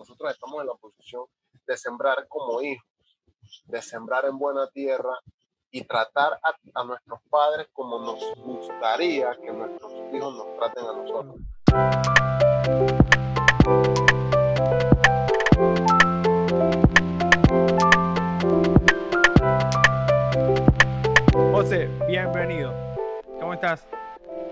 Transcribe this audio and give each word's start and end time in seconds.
nosotros 0.00 0.32
estamos 0.32 0.62
en 0.62 0.66
la 0.66 0.74
posición 0.74 1.26
de 1.66 1.76
sembrar 1.76 2.26
como 2.26 2.62
hijos, 2.62 2.86
de 3.64 3.82
sembrar 3.82 4.24
en 4.24 4.38
buena 4.38 4.66
tierra 4.70 5.18
y 5.70 5.84
tratar 5.84 6.40
a, 6.74 6.84
nuestros 6.84 7.20
padres 7.28 7.68
como 7.74 7.98
nos 7.98 8.18
gustaría 8.36 9.36
que 9.36 9.52
nuestros 9.52 9.92
hijos 10.12 10.34
nos 10.34 10.56
traten 10.56 10.84
a 10.86 10.92
nosotros. 10.92 11.36
José, 21.52 21.88
bienvenido. 22.08 22.72
¿Cómo 23.38 23.52
estás? 23.52 23.86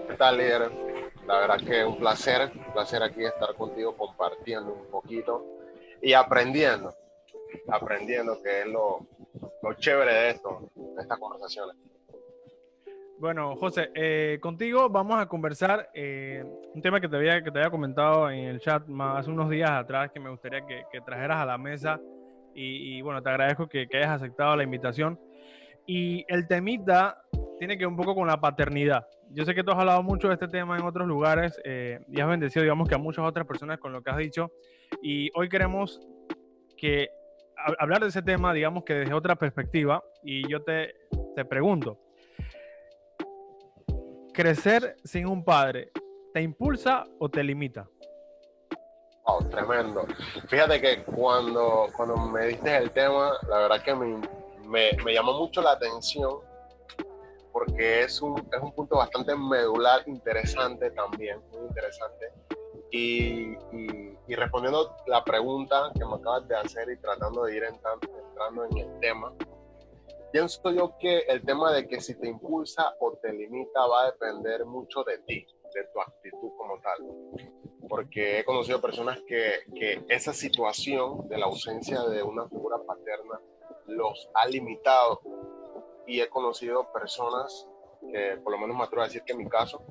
¿Qué 0.08 0.14
tal, 0.14 0.36
líder? 0.36 0.87
La 1.28 1.40
verdad 1.40 1.58
que 1.58 1.84
un 1.84 1.98
placer, 1.98 2.50
un 2.54 2.72
placer 2.72 3.02
aquí 3.02 3.22
estar 3.22 3.54
contigo 3.54 3.94
compartiendo 3.94 4.72
un 4.72 4.86
poquito 4.90 5.44
y 6.00 6.14
aprendiendo, 6.14 6.94
aprendiendo 7.68 8.42
que 8.42 8.62
es 8.62 8.66
lo, 8.66 9.06
lo 9.62 9.74
chévere 9.74 10.10
de 10.10 10.30
esto, 10.30 10.70
de 10.74 11.02
estas 11.02 11.18
conversaciones. 11.18 11.76
Bueno, 13.18 13.56
José, 13.56 13.90
eh, 13.94 14.38
contigo 14.40 14.88
vamos 14.88 15.20
a 15.20 15.26
conversar 15.26 15.90
eh, 15.92 16.42
un 16.74 16.80
tema 16.80 16.98
que 16.98 17.10
te, 17.10 17.16
había, 17.16 17.44
que 17.44 17.50
te 17.50 17.58
había 17.58 17.70
comentado 17.70 18.30
en 18.30 18.46
el 18.46 18.60
chat 18.60 18.86
más, 18.86 19.18
hace 19.18 19.30
unos 19.30 19.50
días 19.50 19.70
atrás 19.70 20.10
que 20.10 20.20
me 20.20 20.30
gustaría 20.30 20.64
que, 20.64 20.84
que 20.90 21.02
trajeras 21.02 21.36
a 21.36 21.44
la 21.44 21.58
mesa 21.58 22.00
y, 22.54 23.00
bueno, 23.02 23.22
te 23.22 23.28
agradezco 23.28 23.68
que, 23.68 23.86
que, 23.86 23.98
hayas 23.98 24.22
aceptado 24.22 24.56
la 24.56 24.64
invitación. 24.64 25.20
Y 25.86 26.24
el 26.26 26.48
temita 26.48 27.22
tiene 27.58 27.76
que 27.76 27.84
ver 27.84 27.88
un 27.88 27.96
poco 27.96 28.16
con 28.16 28.26
la 28.26 28.40
paternidad. 28.40 29.06
Yo 29.30 29.44
sé 29.44 29.54
que 29.54 29.62
tú 29.62 29.70
has 29.70 29.78
hablado 29.78 30.02
mucho 30.02 30.28
de 30.28 30.34
este 30.34 30.48
tema 30.48 30.76
en 30.78 30.84
otros 30.84 31.06
lugares 31.06 31.60
eh, 31.64 32.00
y 32.08 32.20
has 32.20 32.28
bendecido, 32.28 32.62
digamos, 32.62 32.88
que 32.88 32.94
a 32.94 32.98
muchas 32.98 33.24
otras 33.24 33.46
personas 33.46 33.78
con 33.78 33.92
lo 33.92 34.02
que 34.02 34.10
has 34.10 34.16
dicho. 34.16 34.50
Y 35.02 35.30
hoy 35.34 35.48
queremos 35.48 36.00
que 36.76 37.10
hablar 37.78 38.00
de 38.00 38.08
ese 38.08 38.22
tema, 38.22 38.52
digamos 38.52 38.84
que 38.84 38.94
desde 38.94 39.12
otra 39.12 39.36
perspectiva, 39.36 40.02
y 40.22 40.48
yo 40.48 40.62
te, 40.62 40.94
te 41.34 41.44
pregunto, 41.44 41.98
¿crecer 44.32 44.96
sin 45.04 45.26
un 45.26 45.44
padre 45.44 45.90
te 46.32 46.40
impulsa 46.40 47.04
o 47.18 47.28
te 47.28 47.42
limita? 47.42 47.88
Oh, 49.24 49.44
tremendo. 49.44 50.06
Fíjate 50.48 50.80
que 50.80 51.02
cuando, 51.02 51.88
cuando 51.94 52.16
me 52.16 52.46
diste 52.46 52.74
el 52.76 52.90
tema, 52.92 53.32
la 53.48 53.58
verdad 53.58 53.82
que 53.82 53.94
me, 53.94 54.16
me, 54.66 54.92
me 55.04 55.12
llamó 55.12 55.34
mucho 55.34 55.60
la 55.60 55.72
atención 55.72 56.47
porque 57.52 58.02
es 58.02 58.20
un, 58.22 58.38
es 58.38 58.62
un 58.62 58.72
punto 58.72 58.96
bastante 58.96 59.34
medular, 59.36 60.02
interesante 60.06 60.90
también, 60.90 61.40
muy 61.50 61.66
interesante. 61.66 62.32
Y, 62.90 63.54
y, 63.72 64.34
respondiendo 64.34 64.94
la 65.06 65.24
pregunta 65.24 65.90
que 65.94 66.04
me 66.04 66.14
acabas 66.14 66.46
de 66.48 66.56
hacer 66.56 66.90
y 66.90 66.98
tratando 66.98 67.44
de 67.44 67.56
ir 67.56 67.64
entrando, 67.64 68.08
entrando 68.28 68.64
en 68.66 68.78
el 68.78 69.00
tema, 69.00 69.34
pienso 70.32 70.70
yo 70.70 70.94
que 70.98 71.20
el 71.28 71.44
tema 71.44 71.72
de 71.72 71.88
que 71.88 72.00
si 72.00 72.14
te 72.14 72.28
impulsa 72.28 72.94
o 73.00 73.12
te 73.20 73.32
limita 73.32 73.86
va 73.86 74.02
a 74.02 74.12
depender 74.12 74.64
mucho 74.64 75.02
de 75.04 75.18
ti, 75.18 75.46
de 75.74 75.84
tu 75.92 76.00
actitud 76.00 76.50
como 76.56 76.80
tal. 76.80 76.98
Porque 77.88 78.40
he 78.40 78.44
conocido 78.44 78.80
personas 78.80 79.18
que, 79.26 79.60
que 79.74 80.04
esa 80.08 80.32
situación 80.32 81.28
de 81.28 81.38
la 81.38 81.46
ausencia 81.46 82.02
de 82.02 82.22
una 82.22 82.46
figura 82.48 82.76
paterna 82.86 83.40
los 83.86 84.28
ha 84.34 84.46
limitado 84.46 85.20
y 86.08 86.20
he 86.20 86.28
conocido 86.28 86.90
personas 86.90 87.68
que, 88.00 88.38
por 88.42 88.52
lo 88.52 88.58
menos 88.58 88.76
me 88.76 88.84
atrevo 88.84 89.02
a 89.02 89.06
decir 89.06 89.22
que 89.22 89.32
en 89.32 89.38
mi 89.38 89.48
caso, 89.48 89.84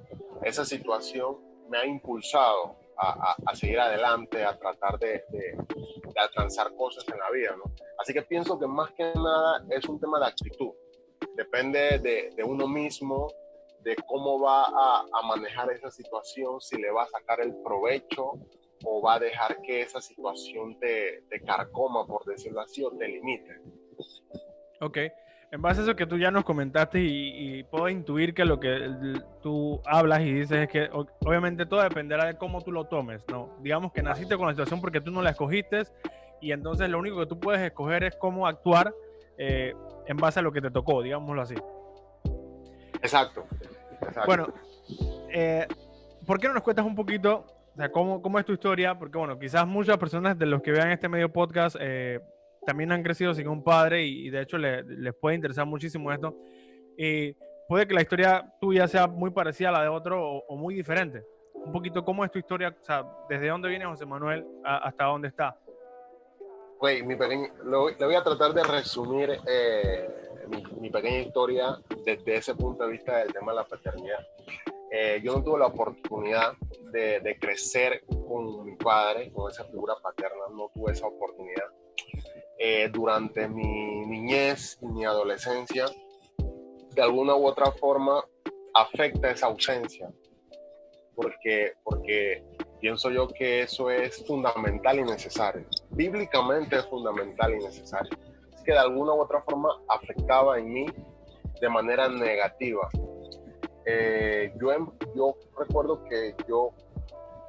esa 0.43 0.65
situación 0.65 1.37
me 1.69 1.77
ha 1.77 1.85
impulsado 1.85 2.75
a, 2.97 3.35
a, 3.45 3.55
seguir 3.55 3.79
adelante, 3.79 4.43
a 4.43 4.57
tratar 4.57 4.97
de, 4.97 5.23
de, 5.29 5.55
alcanzar 6.15 6.73
cosas 6.75 7.05
en 7.13 7.19
la 7.19 7.29
vida, 7.29 7.55
¿no? 7.55 7.71
Así 7.99 8.11
que 8.11 8.23
pienso 8.23 8.57
que 8.57 8.65
más 8.65 8.91
que 8.93 9.03
nada 9.13 9.63
es 9.69 9.87
un 9.87 9.99
tema 9.99 10.19
de 10.19 10.25
actitud. 10.25 10.71
Depende 11.35 11.99
de, 11.99 12.31
de 12.35 12.43
uno 12.43 12.67
mismo, 12.67 13.27
de 13.81 13.95
cómo 14.07 14.39
va 14.39 14.63
a, 14.63 15.05
a, 15.13 15.21
manejar 15.27 15.71
esa 15.71 15.91
situación, 15.91 16.59
si 16.59 16.77
le 16.81 16.89
va 16.89 17.03
a 17.03 17.07
sacar 17.07 17.39
el 17.41 17.55
provecho 17.61 18.33
o 18.83 19.01
va 19.01 19.15
a 19.15 19.19
dejar 19.19 19.61
que 19.61 19.81
esa 19.81 20.01
situación 20.01 20.79
te, 20.79 21.23
te 21.29 21.41
carcoma, 21.41 22.07
por 22.07 22.25
decirlo 22.25 22.61
así, 22.61 22.83
o 22.83 22.89
te 22.89 23.07
limite. 23.07 23.61
Ok. 24.81 24.97
En 25.49 25.61
base 25.61 25.79
a 25.79 25.83
eso 25.83 25.95
que 25.95 26.05
tú 26.05 26.17
ya 26.17 26.29
nos 26.29 26.43
comentaste 26.43 26.99
y, 26.99 27.63
puedo 27.63 27.87
intuir 27.87 28.33
que 28.33 28.43
lo 28.43 28.59
que 28.59 29.21
tú 29.41 29.81
hablas 29.85 30.19
y 30.21 30.33
dices 30.33 30.63
es 30.63 30.67
que 30.67 30.89
obviamente 30.91 31.65
todo 31.65 31.81
dependerá 31.81 32.25
de 32.25 32.37
cómo 32.37 32.61
tú 32.61 32.71
lo 32.71 32.85
tomes, 32.85 33.23
¿no? 33.29 33.55
Digamos 33.61 33.93
que 33.93 34.03
naciste 34.03 34.35
con 34.35 34.47
la 34.47 34.53
situación 34.53 34.81
porque 34.81 34.99
tú 34.99 35.09
no 35.11 35.21
la 35.21 35.29
escogiste 35.29 35.83
y 36.41 36.51
entonces 36.51 36.89
lo 36.89 36.99
único 36.99 37.17
que 37.19 37.27
tú 37.27 37.39
puedes 37.39 37.61
escoger 37.61 38.03
es 38.03 38.15
cómo 38.17 38.45
actuar 38.45 38.93
eh, 39.37 39.73
en 40.05 40.17
base 40.17 40.39
a 40.39 40.43
lo 40.43 40.51
que 40.51 40.61
te 40.61 40.69
tocó, 40.69 41.01
digámoslo 41.01 41.41
así. 41.41 41.55
Exacto. 43.01 43.45
Bueno, 44.25 44.53
eh, 45.29 45.65
¿por 46.25 46.39
qué 46.39 46.47
no 46.47 46.55
nos 46.55 46.63
cuentas 46.63 46.85
un 46.85 46.95
poquito, 46.95 47.45
o 47.73 47.77
sea, 47.77 47.89
cómo, 47.89 48.21
cómo 48.21 48.37
es 48.37 48.45
tu 48.45 48.51
historia? 48.51 48.99
Porque 48.99 49.17
bueno, 49.17 49.39
quizás 49.39 49.65
muchas 49.65 49.97
personas 49.97 50.37
de 50.37 50.45
los 50.45 50.61
que 50.61 50.71
vean 50.71 50.91
este 50.91 51.07
medio 51.07 51.31
podcast... 51.31 51.77
Eh, 51.79 52.19
también 52.67 52.91
han 52.91 53.01
crecido 53.01 53.33
sin 53.33 53.47
un 53.47 53.63
padre 53.63 54.05
y, 54.05 54.29
de 54.29 54.41
hecho 54.41 54.57
les, 54.57 54.83
puede 55.21 55.37
interesar 55.37 55.65
muchísimo 55.65 56.11
esto. 56.11 56.35
Y 56.97 57.33
puede 57.65 57.87
que 57.87 57.93
la 57.93 58.01
historia 58.01 58.53
tuya 58.59 58.89
sea 58.89 59.07
muy 59.07 59.31
parecida 59.31 59.69
a 59.69 59.71
la 59.71 59.83
de 59.83 59.87
otro 59.87 60.21
o, 60.21 60.57
muy 60.57 60.75
diferente. 60.75 61.23
Un 61.53 61.71
poquito, 61.71 62.03
¿cómo 62.03 62.25
es 62.25 62.31
tu 62.31 62.39
historia? 62.39 62.75
O 62.77 62.83
sea, 62.83 63.05
¿desde 63.29 63.47
dónde 63.47 63.69
viene 63.69 63.85
José 63.85 64.05
Manuel 64.05 64.45
hasta 64.65 65.05
dónde 65.05 65.29
está? 65.29 65.57
Güey, 66.77 67.03
mi 67.03 67.15
pequeño, 67.15 67.47
le 67.97 68.05
voy 68.05 68.15
a 68.15 68.21
tratar 68.21 68.53
de 68.53 68.63
resumir 68.65 69.39
eh, 69.47 70.09
mi, 70.77 70.89
pequeña 70.89 71.19
historia 71.19 71.77
desde 72.03 72.35
ese 72.35 72.53
punto 72.53 72.83
de 72.83 72.91
vista 72.91 73.19
del 73.19 73.31
tema 73.31 73.53
de 73.53 73.59
la 73.59 73.63
paternidad. 73.63 74.27
Eh, 74.91 75.21
yo 75.23 75.37
no 75.37 75.43
tuve 75.43 75.59
la 75.59 75.67
oportunidad 75.67 76.51
de, 76.91 77.21
de, 77.21 77.39
crecer 77.39 78.03
con 78.27 78.65
mi 78.65 78.75
padre, 78.75 79.31
con 79.31 79.49
esa 79.49 79.63
figura 79.63 79.95
paterna, 80.03 80.43
no 80.51 80.69
tuve 80.73 80.91
esa 80.91 81.07
oportunidad. 81.07 81.65
Eh, 82.59 82.89
durante 82.91 83.47
mi 83.47 84.05
niñez 84.07 84.79
y 84.81 84.87
mi 84.87 85.05
adolescencia, 85.05 85.85
de 86.95 87.01
alguna 87.01 87.35
u 87.35 87.45
otra 87.45 87.71
forma 87.71 88.23
afecta 88.73 89.29
esa 89.29 89.47
ausencia, 89.47 90.11
porque, 91.15 91.73
porque 91.83 92.43
pienso 92.79 93.11
yo 93.11 93.27
que 93.27 93.61
eso 93.61 93.91
es 93.91 94.25
fundamental 94.25 94.99
y 94.99 95.03
necesario. 95.03 95.67
Bíblicamente 95.91 96.77
es 96.77 96.85
fundamental 96.87 97.53
y 97.53 97.63
necesario. 97.63 98.11
Es 98.55 98.61
que 98.63 98.71
de 98.71 98.79
alguna 98.79 99.13
u 99.13 99.21
otra 99.21 99.41
forma 99.43 99.69
afectaba 99.87 100.57
en 100.57 100.73
mí 100.73 100.85
de 101.61 101.69
manera 101.69 102.09
negativa. 102.09 102.89
Eh, 103.85 104.51
yo, 104.59 104.71
yo 105.15 105.35
recuerdo 105.57 106.03
que 106.05 106.35
yo 106.47 106.71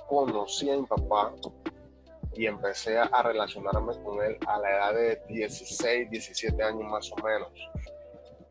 conocí 0.08 0.70
a 0.70 0.76
mi 0.76 0.86
papá 0.86 1.34
y 2.34 2.47
empecé 2.47 2.99
a 2.99 3.22
relacionarme 3.22 3.93
con 4.03 4.22
él 4.25 4.37
a 4.47 4.59
la 4.59 4.71
edad 4.71 4.94
de 4.94 5.22
16, 5.28 6.11
17 6.11 6.62
años 6.62 6.84
más 6.84 7.11
o 7.12 7.16
menos. 7.22 7.49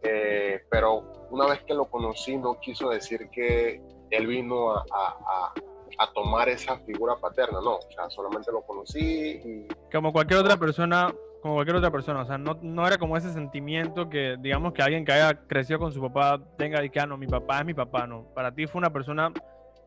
Eh, 0.02 0.62
pero 0.70 1.04
una 1.32 1.48
vez 1.48 1.62
que 1.64 1.74
lo 1.74 1.86
conocí 1.86 2.38
no 2.38 2.60
quiso 2.60 2.90
decir 2.90 3.30
que 3.30 3.82
él 4.12 4.28
vino 4.28 4.72
a, 4.72 4.84
a, 4.92 5.54
a, 6.00 6.14
tomar 6.14 6.48
esa 6.50 6.78
figura 6.80 7.16
paterna, 7.16 7.60
no, 7.62 7.76
o 7.76 7.92
sea, 7.92 8.10
solamente 8.10 8.52
lo 8.52 8.62
conocí 8.62 9.00
y... 9.00 9.68
Como 9.92 10.14
cualquier 10.14 10.40
otra 10.40 10.56
persona, 10.56 11.14
como 11.42 11.56
cualquier 11.56 11.78
otra 11.78 11.92
persona, 11.92 12.22
o 12.22 12.26
sea, 12.26 12.38
no, 12.38 12.58
no 12.62 12.88
era 12.88 12.98
como 12.98 13.18
ese 13.18 13.34
sentimiento 13.34 14.10
que, 14.10 14.38
digamos, 14.40 14.74
que 14.74 14.82
alguien 14.82 15.04
que 15.04 15.14
haya 15.14 15.48
crecido 15.48 15.80
con 15.80 15.92
su 15.92 16.02
papá 16.02 16.40
tenga 16.58 16.84
y 16.84 16.90
que, 16.90 17.00
ah, 17.00 17.06
no, 17.06 17.18
mi 17.18 17.28
papá 17.28 17.60
es 17.60 17.66
mi 17.66 17.74
papá, 17.74 18.06
no, 18.08 18.28
para 18.34 18.54
ti 18.54 18.68
fue 18.68 18.80
una 18.80 18.94
persona 18.94 19.34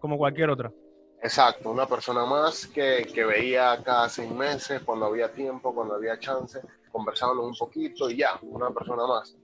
como 0.00 0.18
cualquier 0.18 0.50
otra. 0.50 0.72
Exacto, 1.22 1.70
una 1.70 1.86
persona 1.86 2.24
más 2.24 2.66
que, 2.66 3.06
que, 3.12 3.24
veía 3.24 3.82
cada 3.84 4.08
seis 4.08 4.30
meses, 4.30 4.80
cuando 4.82 5.04
había 5.04 5.30
tiempo, 5.30 5.74
cuando 5.74 5.94
había 5.94 6.18
chance, 6.18 6.60
conversábamos 6.90 7.44
un 7.44 7.56
poquito 7.58 8.08
y 8.08 8.16
ya, 8.16 8.38
una 8.40 8.70
persona 8.70 9.06
más. 9.06 9.36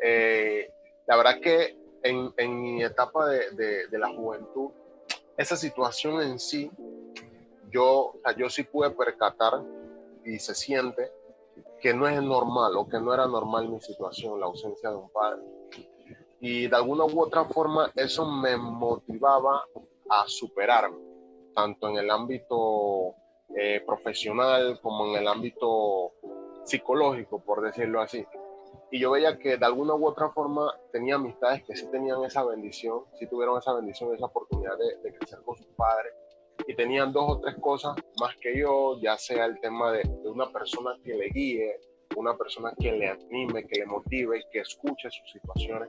Eh, 0.00 0.70
la 1.04 1.16
verdad 1.16 1.40
que 1.40 1.76
en, 2.04 2.32
en 2.36 2.62
mi 2.62 2.84
etapa 2.84 3.26
de, 3.26 3.50
de, 3.52 3.88
de, 3.88 3.98
la 3.98 4.08
juventud, 4.08 4.70
esa 5.36 5.56
situación 5.56 6.22
en 6.22 6.38
sí, 6.38 6.70
yo, 7.70 7.84
o 7.86 8.20
sea, 8.22 8.36
yo 8.36 8.48
sí 8.48 8.62
pude 8.62 8.90
percatar 8.90 9.64
y 10.24 10.38
se 10.38 10.54
siente 10.54 11.10
que 11.80 11.92
no 11.92 12.06
es 12.06 12.22
normal 12.22 12.76
o 12.76 12.88
que 12.88 13.00
no 13.00 13.12
era 13.12 13.26
normal 13.26 13.68
mi 13.68 13.80
situación, 13.80 14.38
la 14.38 14.46
ausencia 14.46 14.90
de 14.90 14.96
un 14.96 15.10
padre. 15.10 15.42
Y 16.40 16.68
de 16.68 16.76
alguna 16.76 17.04
u 17.04 17.20
otra 17.20 17.44
forma 17.46 17.90
eso 17.96 18.30
me 18.30 18.56
motivaba 18.56 19.64
a 20.08 20.24
superarme 20.28 21.15
tanto 21.56 21.88
en 21.88 21.96
el 21.96 22.10
ámbito 22.10 23.14
eh, 23.56 23.82
profesional 23.86 24.78
como 24.82 25.06
en 25.06 25.22
el 25.22 25.26
ámbito 25.26 26.12
psicológico, 26.64 27.42
por 27.42 27.62
decirlo 27.62 28.02
así. 28.02 28.24
Y 28.90 29.00
yo 29.00 29.10
veía 29.10 29.38
que 29.38 29.56
de 29.56 29.66
alguna 29.66 29.94
u 29.94 30.06
otra 30.06 30.28
forma 30.30 30.72
tenía 30.92 31.16
amistades 31.16 31.64
que 31.64 31.74
sí 31.74 31.90
tenían 31.90 32.22
esa 32.24 32.44
bendición, 32.44 33.04
sí 33.18 33.26
tuvieron 33.26 33.58
esa 33.58 33.72
bendición, 33.72 34.14
esa 34.14 34.26
oportunidad 34.26 34.76
de, 35.02 35.12
crecer 35.14 35.40
con 35.44 35.56
sus 35.56 35.66
padres. 35.68 36.12
y 36.68 36.74
tenían 36.74 37.12
dos 37.12 37.24
o 37.28 37.40
tres 37.40 37.56
cosas 37.56 37.94
más 38.20 38.36
que 38.36 38.58
yo, 38.58 38.98
ya 39.00 39.16
sea 39.16 39.46
el 39.46 39.58
tema 39.60 39.92
de, 39.92 40.02
de 40.02 40.28
una 40.28 40.50
persona 40.52 40.96
que 41.02 41.14
le 41.14 41.28
guíe, 41.28 41.80
una 42.16 42.36
persona 42.36 42.72
que 42.78 42.92
le 42.92 43.08
anime, 43.08 43.66
que 43.66 43.80
le 43.80 43.86
motive, 43.86 44.42
que 44.52 44.60
escuche 44.60 45.10
sus 45.10 45.30
situaciones. 45.32 45.88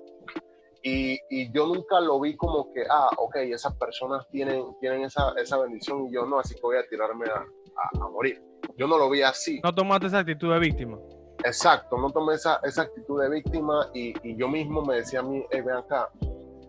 Y, 0.83 1.19
y, 1.29 1.51
yo 1.51 1.65
nunca 1.65 1.99
lo 1.99 2.19
vi 2.19 2.35
como 2.35 2.71
que, 2.71 2.83
ah, 2.89 3.09
ok, 3.17 3.35
esas 3.37 3.75
personas 3.75 4.27
tienen, 4.29 4.63
tienen 4.79 5.03
esa, 5.03 5.33
esa 5.41 5.57
bendición 5.57 6.07
y 6.07 6.13
yo 6.13 6.25
no, 6.25 6.39
así 6.39 6.55
que 6.55 6.61
voy 6.61 6.77
a 6.77 6.87
tirarme 6.87 7.25
a, 7.27 7.39
a, 7.39 8.05
a, 8.05 8.09
morir. 8.09 8.41
Yo 8.77 8.87
no 8.87 8.97
lo 8.97 9.09
vi 9.09 9.21
así. 9.21 9.59
No 9.63 9.73
tomaste 9.73 10.07
esa 10.07 10.19
actitud 10.19 10.53
de 10.53 10.59
víctima. 10.59 10.97
Exacto, 11.43 11.97
no 11.97 12.09
tomé 12.11 12.35
esa, 12.35 12.59
esa 12.63 12.83
actitud 12.83 13.21
de 13.21 13.29
víctima 13.29 13.89
y, 13.93 14.13
y, 14.27 14.35
yo 14.35 14.47
mismo 14.47 14.81
me 14.83 14.97
decía 14.97 15.19
a 15.19 15.23
mí, 15.23 15.45
hey, 15.51 15.61
ven 15.61 15.75
acá, 15.75 16.09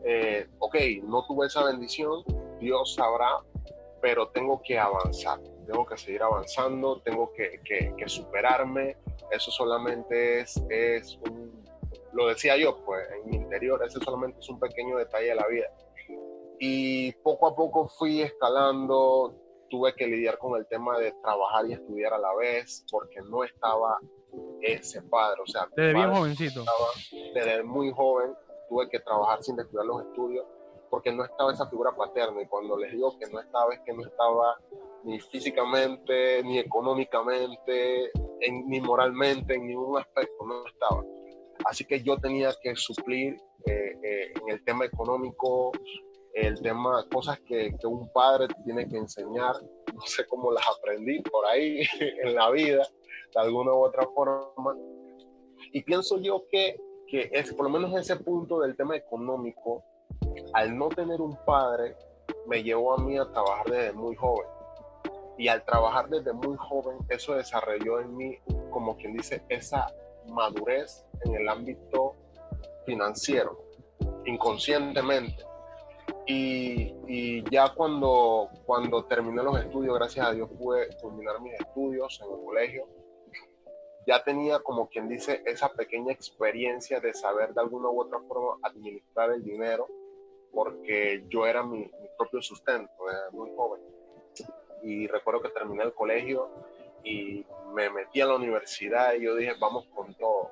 eh, 0.05 0.47
ok, 0.59 0.77
no 1.05 1.25
tuve 1.27 1.47
esa 1.47 1.65
bendición, 1.65 2.23
Dios 2.61 2.95
sabrá, 2.95 3.39
pero 4.01 4.29
tengo 4.29 4.61
que 4.63 4.79
avanzar, 4.79 5.41
tengo 5.67 5.87
que 5.87 5.97
seguir 5.97 6.23
avanzando, 6.23 7.01
tengo 7.01 7.33
que, 7.33 7.61
que, 7.65 7.95
que 7.97 8.09
superarme, 8.09 8.97
eso 9.31 9.51
solamente 9.51 10.41
es, 10.41 10.63
es 10.71 11.19
un, 11.29 11.65
lo 12.13 12.27
decía 12.27 12.57
yo, 12.57 12.85
pues 12.85 13.07
en 13.11 13.31
mi 13.31 13.37
interior, 13.37 13.83
ese 13.85 14.01
solamente 14.01 14.41
es 14.41 14.49
un 14.49 14.59
pequeño 14.59 14.97
detalle 14.97 15.29
de 15.29 15.35
la 15.35 15.47
vida. 15.47 15.67
Y 16.59 17.13
poco 17.23 17.47
a 17.47 17.55
poco 17.55 17.89
fui 17.89 18.21
escalando, 18.23 19.35
tuve 19.71 19.95
que 19.95 20.07
lidiar 20.07 20.39
con 20.39 20.59
el 20.59 20.67
tema 20.67 20.99
de 20.99 21.13
trabajar 21.23 21.67
y 21.67 21.75
estudiar 21.75 22.15
a 22.15 22.19
la 22.19 22.35
vez, 22.35 22.85
porque 22.91 23.21
no 23.23 23.45
estaba 23.45 23.99
ese 24.61 25.03
padre, 25.03 25.41
o 25.43 25.47
sea, 25.47 25.69
desde 25.77 25.95
bien 25.95 26.13
jovencito. 26.13 26.61
Estaba, 26.61 26.89
desde 27.35 27.63
muy 27.63 27.93
joven 27.93 28.35
tuve 28.69 28.89
que 28.89 29.01
trabajar 29.01 29.43
sin 29.43 29.57
descuidar 29.57 29.87
los 29.87 30.03
estudios, 30.03 30.47
porque 30.91 31.13
no 31.13 31.25
estaba 31.25 31.53
esa 31.53 31.69
figura 31.69 31.95
paterna. 31.97 32.43
Y 32.43 32.47
cuando 32.47 32.77
les 32.77 32.93
digo 32.93 33.17
que 33.19 33.27
no 33.31 33.41
estaba, 33.41 33.73
es 33.75 33.81
que 33.81 33.93
no 33.93 34.03
estaba 34.05 34.59
ni 35.05 35.21
físicamente, 35.21 36.43
ni 36.43 36.59
económicamente, 36.59 38.11
en, 38.41 38.69
ni 38.69 38.81
moralmente, 38.81 39.55
en 39.55 39.67
ningún 39.67 39.99
aspecto, 39.99 40.45
no 40.45 40.67
estaba. 40.67 41.05
Así 41.65 41.85
que 41.85 42.03
yo 42.03 42.17
tenía 42.19 42.53
que 42.63 42.75
suplir 42.77 43.37
eh, 43.67 43.99
eh, 44.03 44.33
en 44.41 44.51
el 44.51 44.65
tema 44.65 44.85
económico, 44.85 45.73
el 46.35 46.61
tema, 46.61 47.05
cosas 47.13 47.41
que, 47.41 47.75
un 47.85 48.11
padre 48.13 48.47
tiene 48.65 48.89
que 48.89 48.97
enseñar, 48.97 49.57
no 49.93 50.01
sé 50.03 50.27
cómo 50.27 50.53
las 50.53 50.65
aprendí 50.69 51.21
por 51.23 51.45
ahí 51.47 51.83
en 52.23 52.35
la 52.35 52.51
vida, 52.51 52.87
de 53.35 53.41
alguna 53.41 53.73
u 53.73 53.85
otra 53.85 54.07
forma. 54.15 54.77
Y 55.73 55.83
pienso 55.83 56.19
yo 56.21 56.45
que, 56.51 56.77
que 57.09 57.29
es 57.33 57.53
por 57.53 57.69
lo 57.69 57.71
menos 57.71 57.95
ese 57.99 58.17
punto 58.17 58.61
del 58.61 58.77
tema 58.77 58.97
económico, 58.97 59.83
al 60.53 60.77
no 60.77 60.89
tener 60.89 61.21
un 61.21 61.37
padre, 61.45 61.97
me 62.47 62.63
llevó 62.63 62.95
a 62.95 62.99
mí 62.99 63.19
a 63.19 63.31
trabajar 63.31 63.67
desde 63.67 63.93
muy 63.93 64.15
joven. 64.17 64.47
Y 65.37 65.49
al 65.49 65.65
trabajar 65.65 66.09
desde 66.09 66.33
muy 66.33 66.57
joven, 66.57 66.99
eso 67.09 67.35
desarrolló 67.35 68.01
en 68.01 68.17
mí, 68.17 68.39
como 68.71 68.97
quien 68.97 69.13
dice, 69.15 69.43
esa 69.49 69.87
madurez 70.29 71.05
en 71.25 71.35
el 71.35 71.49
ámbito 71.49 72.15
financiero, 72.87 73.65
inconscientemente. 74.25 75.45
Y, 76.27 76.95
y, 77.07 77.51
ya 77.51 77.75
cuando, 77.75 78.51
cuando 78.65 79.05
terminé 79.05 79.43
los 79.43 79.59
estudios, 79.59 79.95
gracias 79.95 80.27
a 80.27 80.33
Dios 80.33 80.49
pude 80.59 80.89
terminar 81.01 81.41
mis 81.41 81.55
estudios 81.55 82.21
en 82.23 82.33
el 82.33 82.45
colegio, 82.45 82.87
ya 84.07 84.23
tenía 84.25 84.59
como 84.61 84.89
quien 84.89 85.09
dice 85.09 85.43
esa 85.45 85.71
pequeña 85.71 86.13
experiencia 86.13 87.01
de 87.01 87.13
saber 87.13 87.53
de 87.53 87.61
alguna 87.61 87.89
u 87.91 88.01
otra 88.01 88.21
forma 88.21 88.57
administrar 88.63 89.31
el 89.33 89.45
dinero, 89.45 89.87
porque 90.53 91.25
yo 91.29 91.47
era 91.47 91.63
mi, 91.63 91.79
mi 91.79 92.09
propio 92.17 92.41
sustento 92.41 92.91
desde 93.07 93.37
muy 93.37 93.51
joven. 93.55 93.83
Y 94.83 95.07
recuerdo 95.09 95.43
que 95.43 95.51
terminé 95.51 95.83
el 95.83 95.93
colegio 95.93 96.49
y 97.05 97.45
me 97.75 97.91
metí 97.91 98.21
a 98.21 98.27
la 98.27 98.37
universidad 98.37 99.15
y 99.15 99.25
yo 99.25 99.35
dije, 99.35 99.53
vamos 99.61 99.87
con 99.95 100.15
todo. 100.15 100.51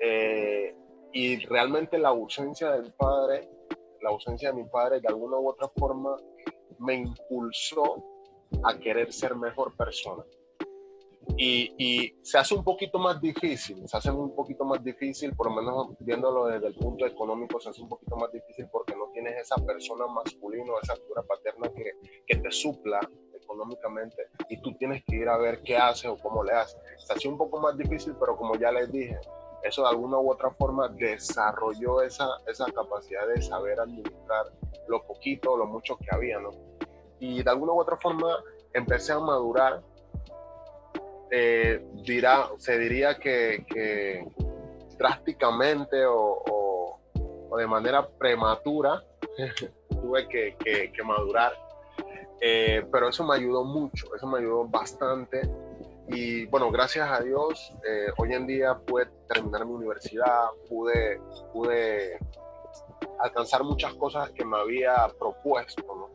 Eh, 0.00 0.74
y 1.12 1.36
realmente 1.46 1.98
la 1.98 2.08
ausencia 2.08 2.72
del 2.72 2.92
padre, 2.92 3.48
la 4.02 4.10
ausencia 4.10 4.50
de 4.50 4.62
mi 4.62 4.68
padre, 4.68 5.00
de 5.00 5.08
alguna 5.08 5.38
u 5.38 5.48
otra 5.48 5.68
forma, 5.68 6.16
me 6.78 6.94
impulsó 6.94 8.04
a 8.64 8.76
querer 8.78 9.12
ser 9.12 9.36
mejor 9.36 9.76
persona. 9.76 10.24
Y, 11.36 11.72
y, 11.78 12.14
se 12.22 12.36
hace 12.36 12.54
un 12.54 12.62
poquito 12.62 12.98
más 12.98 13.20
difícil, 13.20 13.88
se 13.88 13.96
hace 13.96 14.10
un 14.10 14.34
poquito 14.34 14.64
más 14.64 14.84
difícil, 14.84 15.34
por 15.34 15.48
lo 15.48 15.54
menos 15.54 15.96
viéndolo 16.00 16.46
desde 16.46 16.66
el 16.66 16.74
punto 16.74 17.06
económico, 17.06 17.58
se 17.58 17.70
hace 17.70 17.80
un 17.80 17.88
poquito 17.88 18.16
más 18.16 18.30
difícil 18.30 18.68
porque 18.70 18.94
no 18.94 19.08
tienes 19.12 19.40
esa 19.40 19.56
persona 19.64 20.06
masculina, 20.06 20.72
esa 20.82 20.96
figura 20.96 21.22
paterna 21.22 21.72
que, 21.72 21.92
que 22.26 22.36
te 22.36 22.50
supla 22.50 23.00
económicamente 23.44 24.28
y 24.48 24.60
tú 24.60 24.74
tienes 24.74 25.04
que 25.04 25.16
ir 25.16 25.28
a 25.28 25.36
ver 25.36 25.62
qué 25.62 25.76
hace 25.76 26.08
o 26.08 26.16
cómo 26.16 26.42
le 26.42 26.52
hace. 26.52 26.76
Se 26.98 27.12
hace 27.12 27.28
un 27.28 27.38
poco 27.38 27.60
más 27.60 27.76
difícil, 27.76 28.14
pero 28.18 28.36
como 28.36 28.56
ya 28.56 28.72
les 28.72 28.90
dije, 28.90 29.18
eso 29.62 29.82
de 29.82 29.88
alguna 29.88 30.18
u 30.18 30.30
otra 30.30 30.50
forma 30.50 30.88
desarrolló 30.88 32.02
esa, 32.02 32.28
esa 32.46 32.66
capacidad 32.66 33.26
de 33.26 33.40
saber 33.40 33.80
administrar 33.80 34.46
lo 34.88 35.02
poquito 35.04 35.52
o 35.52 35.56
lo 35.56 35.66
mucho 35.66 35.96
que 35.96 36.14
había, 36.14 36.38
¿no? 36.38 36.50
Y 37.18 37.42
de 37.42 37.50
alguna 37.50 37.72
u 37.72 37.80
otra 37.80 37.96
forma 37.96 38.36
empecé 38.74 39.12
a 39.12 39.20
madurar. 39.20 39.82
Eh, 41.30 41.82
dirá, 42.04 42.50
se 42.58 42.78
diría 42.78 43.18
que, 43.18 43.64
que 43.68 44.26
drásticamente 44.98 46.04
o, 46.04 46.42
o, 46.46 47.00
o, 47.50 47.56
de 47.56 47.66
manera 47.66 48.06
prematura 48.06 49.02
tuve 49.88 50.28
que, 50.28 50.56
que, 50.62 50.92
que 50.92 51.02
madurar. 51.02 51.52
Eh, 52.40 52.86
pero 52.92 53.08
eso 53.08 53.24
me 53.24 53.34
ayudó 53.34 53.64
mucho, 53.64 54.14
eso 54.14 54.26
me 54.26 54.38
ayudó 54.38 54.64
bastante 54.64 55.48
y 56.08 56.44
bueno, 56.46 56.70
gracias 56.70 57.10
a 57.10 57.20
Dios, 57.22 57.72
eh, 57.82 58.08
hoy 58.18 58.34
en 58.34 58.46
día 58.46 58.78
pude 58.78 59.06
terminar 59.26 59.64
mi 59.64 59.72
universidad, 59.72 60.48
pude, 60.68 61.18
pude 61.52 62.18
alcanzar 63.20 63.64
muchas 63.64 63.94
cosas 63.94 64.30
que 64.32 64.44
me 64.44 64.58
había 64.58 65.08
propuesto, 65.18 65.82
¿no? 65.82 66.10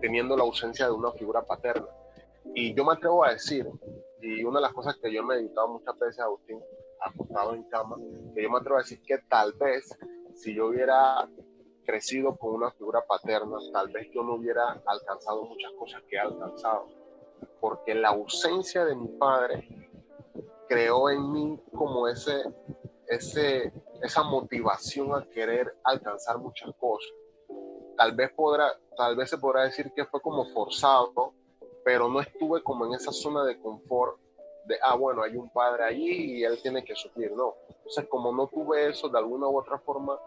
teniendo 0.00 0.36
la 0.36 0.44
ausencia 0.44 0.86
de 0.86 0.92
una 0.92 1.10
figura 1.12 1.42
paterna. 1.42 1.88
Y 2.54 2.72
yo 2.74 2.84
me 2.84 2.92
atrevo 2.92 3.24
a 3.24 3.32
decir, 3.32 3.68
y 4.22 4.44
una 4.44 4.60
de 4.60 4.62
las 4.62 4.72
cosas 4.72 4.96
que 5.02 5.12
yo 5.12 5.22
he 5.22 5.24
meditado 5.24 5.68
muchas 5.68 5.98
veces, 5.98 6.20
Agustín, 6.20 6.60
acostado 7.00 7.54
en 7.54 7.64
cama, 7.64 7.96
que 8.32 8.42
yo 8.42 8.50
me 8.50 8.58
atrevo 8.58 8.76
a 8.76 8.82
decir 8.82 9.02
que 9.02 9.18
tal 9.28 9.52
vez 9.54 9.88
si 10.34 10.54
yo 10.54 10.66
hubiera 10.68 11.28
crecido 11.86 12.36
con 12.36 12.54
una 12.54 12.70
figura 12.72 13.00
paterna, 13.06 13.56
tal 13.72 13.88
vez 13.88 14.08
yo 14.12 14.22
no 14.22 14.34
hubiera 14.34 14.82
alcanzado 14.84 15.44
muchas 15.44 15.72
cosas 15.78 16.02
que 16.08 16.16
he 16.16 16.18
alcanzado 16.18 17.06
porque 17.60 17.94
la 17.94 18.08
ausencia 18.08 18.84
de 18.84 18.94
mi 18.94 19.08
padre 19.08 19.68
creó 20.68 21.10
en 21.10 21.32
mí 21.32 21.60
como 21.72 22.08
ese, 22.08 22.42
ese, 23.08 23.72
esa 24.02 24.22
motivación 24.22 25.14
a 25.14 25.24
querer 25.30 25.76
alcanzar 25.84 26.38
muchas 26.38 26.74
cosas. 26.76 27.10
Tal 27.96 28.14
vez, 28.14 28.30
podrá, 28.32 28.72
tal 28.96 29.16
vez 29.16 29.30
se 29.30 29.38
podrá 29.38 29.62
decir 29.62 29.92
que 29.94 30.04
fue 30.04 30.20
como 30.20 30.44
forzado, 30.46 31.32
pero 31.84 32.08
no 32.08 32.20
estuve 32.20 32.62
como 32.62 32.86
en 32.86 32.94
esa 32.94 33.12
zona 33.12 33.44
de 33.44 33.58
confort 33.60 34.18
de, 34.66 34.76
ah, 34.82 34.96
bueno, 34.96 35.22
hay 35.22 35.36
un 35.36 35.48
padre 35.50 35.84
allí 35.84 36.38
y 36.38 36.44
él 36.44 36.60
tiene 36.60 36.84
que 36.84 36.96
sufrir, 36.96 37.32
no. 37.32 37.54
Entonces, 37.68 38.06
como 38.08 38.32
no 38.32 38.48
tuve 38.48 38.88
eso, 38.88 39.08
de 39.08 39.18
alguna 39.18 39.46
u 39.46 39.56
otra 39.56 39.78
forma, 39.78 40.18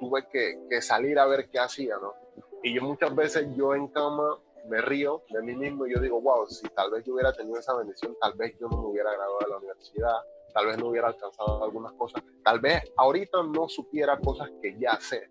tuve 0.00 0.26
que, 0.26 0.58
que 0.68 0.82
salir 0.82 1.18
a 1.18 1.26
ver 1.26 1.48
qué 1.50 1.60
hacía, 1.60 1.94
¿no? 2.00 2.14
Y 2.62 2.74
yo 2.74 2.82
muchas 2.82 3.14
veces, 3.14 3.46
yo 3.54 3.74
en 3.74 3.86
cama, 3.88 4.38
me 4.68 4.80
río 4.80 5.22
de 5.30 5.42
mí 5.42 5.54
mismo 5.54 5.86
y 5.86 5.94
yo 5.94 6.00
digo, 6.00 6.20
wow, 6.20 6.46
si 6.46 6.68
tal 6.70 6.90
vez 6.90 7.04
yo 7.04 7.14
hubiera 7.14 7.32
tenido 7.32 7.58
esa 7.58 7.74
bendición, 7.76 8.16
tal 8.20 8.34
vez 8.34 8.54
yo 8.60 8.68
no 8.68 8.82
me 8.82 8.88
hubiera 8.88 9.12
graduado 9.12 9.38
de 9.40 9.48
la 9.48 9.56
universidad, 9.56 10.16
tal 10.52 10.66
vez 10.66 10.78
no 10.78 10.88
hubiera 10.88 11.08
alcanzado 11.08 11.64
algunas 11.64 11.92
cosas, 11.92 12.22
tal 12.44 12.60
vez 12.60 12.82
ahorita 12.96 13.42
no 13.42 13.68
supiera 13.68 14.18
cosas 14.18 14.50
que 14.60 14.76
ya 14.78 14.98
sé. 15.00 15.28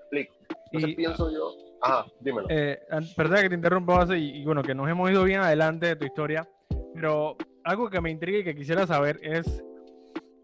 Explico. 0.00 0.34
Entonces 0.66 0.90
y, 0.90 0.94
pienso 0.94 1.30
yo, 1.30 1.52
ajá, 1.82 2.06
dímelo. 2.20 2.46
Eh, 2.50 2.80
perdón 3.16 3.42
que 3.42 3.48
te 3.48 3.54
interrumpa, 3.54 4.06
y, 4.16 4.40
y 4.40 4.44
bueno, 4.44 4.62
que 4.62 4.74
nos 4.74 4.88
hemos 4.88 5.10
ido 5.10 5.24
bien 5.24 5.40
adelante 5.40 5.86
de 5.86 5.96
tu 5.96 6.06
historia, 6.06 6.48
pero 6.94 7.36
algo 7.64 7.90
que 7.90 8.00
me 8.00 8.10
intriga 8.10 8.38
y 8.38 8.44
que 8.44 8.54
quisiera 8.54 8.86
saber 8.86 9.18
es, 9.22 9.62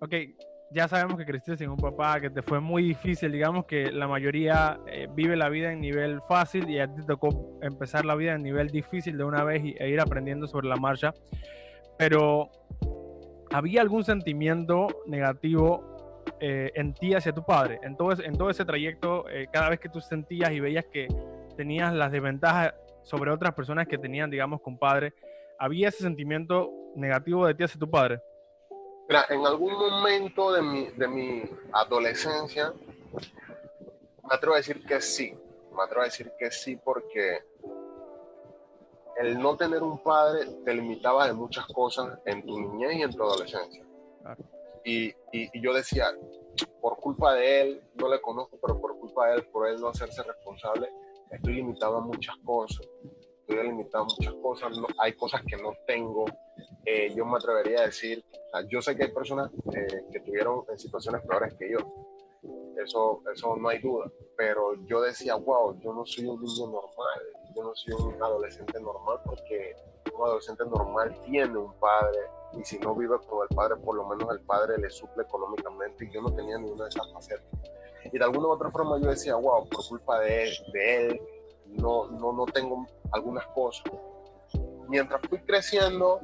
ok, 0.00 0.12
ya 0.70 0.88
sabemos 0.88 1.16
que 1.16 1.24
creciste 1.24 1.56
sin 1.56 1.70
un 1.70 1.76
papá, 1.76 2.20
que 2.20 2.30
te 2.30 2.42
fue 2.42 2.60
muy 2.60 2.82
difícil, 2.82 3.30
digamos 3.30 3.66
que 3.66 3.90
la 3.92 4.08
mayoría 4.08 4.78
eh, 4.86 5.08
vive 5.14 5.36
la 5.36 5.48
vida 5.48 5.72
en 5.72 5.80
nivel 5.80 6.20
fácil 6.28 6.68
y 6.68 6.80
a 6.80 6.88
ti 6.88 7.00
te 7.00 7.06
tocó 7.06 7.58
empezar 7.62 8.04
la 8.04 8.14
vida 8.14 8.34
en 8.34 8.42
nivel 8.42 8.68
difícil 8.68 9.16
de 9.16 9.24
una 9.24 9.44
vez 9.44 9.64
y, 9.64 9.76
e 9.78 9.88
ir 9.88 10.00
aprendiendo 10.00 10.46
sobre 10.46 10.68
la 10.68 10.76
marcha. 10.76 11.14
Pero, 11.98 12.50
¿había 13.52 13.80
algún 13.80 14.04
sentimiento 14.04 14.88
negativo 15.06 16.24
eh, 16.40 16.72
en 16.74 16.94
ti 16.94 17.14
hacia 17.14 17.32
tu 17.32 17.44
padre? 17.44 17.78
En 17.82 17.96
todo, 17.96 18.20
en 18.22 18.36
todo 18.36 18.50
ese 18.50 18.64
trayecto, 18.64 19.28
eh, 19.28 19.46
cada 19.52 19.70
vez 19.70 19.78
que 19.78 19.88
tú 19.88 20.00
sentías 20.00 20.50
y 20.50 20.60
veías 20.60 20.84
que 20.86 21.06
tenías 21.56 21.94
las 21.94 22.10
desventajas 22.10 22.74
sobre 23.02 23.30
otras 23.30 23.54
personas 23.54 23.86
que 23.86 23.98
tenían, 23.98 24.30
digamos, 24.30 24.60
con 24.60 24.78
padre, 24.78 25.14
¿había 25.58 25.88
ese 25.88 26.02
sentimiento 26.02 26.70
negativo 26.96 27.46
de 27.46 27.54
ti 27.54 27.62
hacia 27.62 27.78
tu 27.78 27.88
padre? 27.88 28.18
Mira, 29.08 29.26
en 29.28 29.46
algún 29.46 29.72
momento 29.74 30.52
de 30.52 30.62
mi, 30.62 30.86
de 30.88 31.08
mi 31.08 31.42
adolescencia, 31.72 32.72
me 34.28 34.34
atrevo 34.34 34.54
a 34.54 34.58
decir 34.58 34.84
que 34.84 35.00
sí. 35.00 35.32
Me 35.74 35.82
atrevo 35.82 36.02
a 36.02 36.06
decir 36.06 36.32
que 36.38 36.50
sí 36.50 36.76
porque 36.76 37.44
el 39.16 39.38
no 39.38 39.56
tener 39.56 39.82
un 39.82 40.02
padre 40.02 40.46
te 40.64 40.74
limitaba 40.74 41.26
de 41.26 41.32
muchas 41.32 41.66
cosas 41.66 42.18
en 42.24 42.44
tu 42.44 42.58
niñez 42.58 42.96
y 42.96 43.02
en 43.02 43.10
tu 43.10 43.22
adolescencia. 43.22 43.84
Y, 44.84 45.12
y, 45.32 45.60
yo 45.60 45.72
decía, 45.72 46.06
por 46.80 46.96
culpa 46.98 47.34
de 47.34 47.60
él, 47.60 47.82
no 47.94 48.08
le 48.08 48.20
conozco, 48.20 48.58
pero 48.60 48.80
por 48.80 48.98
culpa 48.98 49.28
de 49.28 49.36
él, 49.36 49.46
por 49.46 49.68
él 49.68 49.80
no 49.80 49.88
hacerse 49.88 50.22
responsable, 50.22 50.90
estoy 51.30 51.54
limitado 51.54 51.96
a 51.96 52.00
muchas 52.00 52.36
cosas. 52.44 52.86
Estoy 53.46 53.68
limitado 53.68 54.04
a 54.04 54.06
muchas 54.06 54.34
cosas, 54.34 54.72
hay 54.98 55.12
cosas 55.14 55.42
que 55.46 55.56
no 55.56 55.72
tengo. 55.86 56.24
Eh, 56.88 57.12
yo 57.16 57.26
me 57.26 57.36
atrevería 57.36 57.80
a 57.80 57.86
decir, 57.86 58.24
yo 58.68 58.80
sé 58.80 58.96
que 58.96 59.04
hay 59.04 59.12
personas 59.12 59.50
eh, 59.74 60.04
que 60.12 60.20
tuvieron 60.20 60.64
en 60.68 60.78
situaciones 60.78 61.20
peores 61.22 61.54
que 61.54 61.72
yo, 61.72 61.78
eso, 62.82 63.22
eso 63.34 63.56
no 63.56 63.68
hay 63.68 63.80
duda, 63.80 64.10
pero 64.36 64.74
yo 64.86 65.00
decía, 65.00 65.34
wow, 65.34 65.78
yo 65.80 65.92
no 65.92 66.06
soy 66.06 66.26
un 66.26 66.40
niño 66.40 66.66
normal, 66.66 67.20
yo 67.56 67.64
no 67.64 67.74
soy 67.74 67.94
un 67.94 68.22
adolescente 68.22 68.80
normal 68.80 69.18
porque 69.24 69.74
un 70.14 70.26
adolescente 70.26 70.64
normal 70.64 71.20
tiene 71.24 71.58
un 71.58 71.72
padre 71.80 72.20
y 72.52 72.64
si 72.64 72.78
no 72.78 72.94
vive 72.94 73.16
con 73.26 73.46
el 73.48 73.54
padre, 73.56 73.76
por 73.76 73.96
lo 73.96 74.06
menos 74.06 74.30
el 74.30 74.40
padre 74.40 74.78
le 74.78 74.88
suple 74.88 75.24
económicamente 75.24 76.04
y 76.04 76.12
yo 76.12 76.22
no 76.22 76.32
tenía 76.32 76.56
ninguna 76.58 76.84
de 76.84 76.90
esas 76.90 77.12
facetas. 77.12 77.46
Y 78.12 78.18
de 78.18 78.24
alguna 78.24 78.46
u 78.46 78.50
otra 78.52 78.70
forma 78.70 78.98
yo 79.00 79.10
decía, 79.10 79.34
wow, 79.34 79.68
por 79.68 79.84
culpa 79.88 80.20
de, 80.20 80.52
de 80.72 81.06
él, 81.06 81.20
no, 81.66 82.06
no, 82.06 82.32
no 82.32 82.46
tengo 82.46 82.86
algunas 83.10 83.46
cosas. 83.48 83.90
Mientras 84.88 85.20
fui 85.28 85.40
creciendo, 85.40 86.20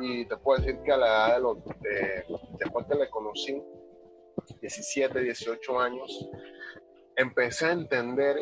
y 0.00 0.26
te 0.26 0.36
puedo 0.36 0.60
decir 0.60 0.80
que 0.82 0.92
a 0.92 0.96
la 0.96 1.06
edad 1.06 1.34
de 1.36 1.40
los, 1.40 1.58
después 2.58 2.86
que 2.86 2.94
le 2.94 3.10
conocí, 3.10 3.62
17, 4.60 5.20
18 5.20 5.80
años, 5.80 6.28
empecé 7.16 7.66
a 7.66 7.72
entender 7.72 8.36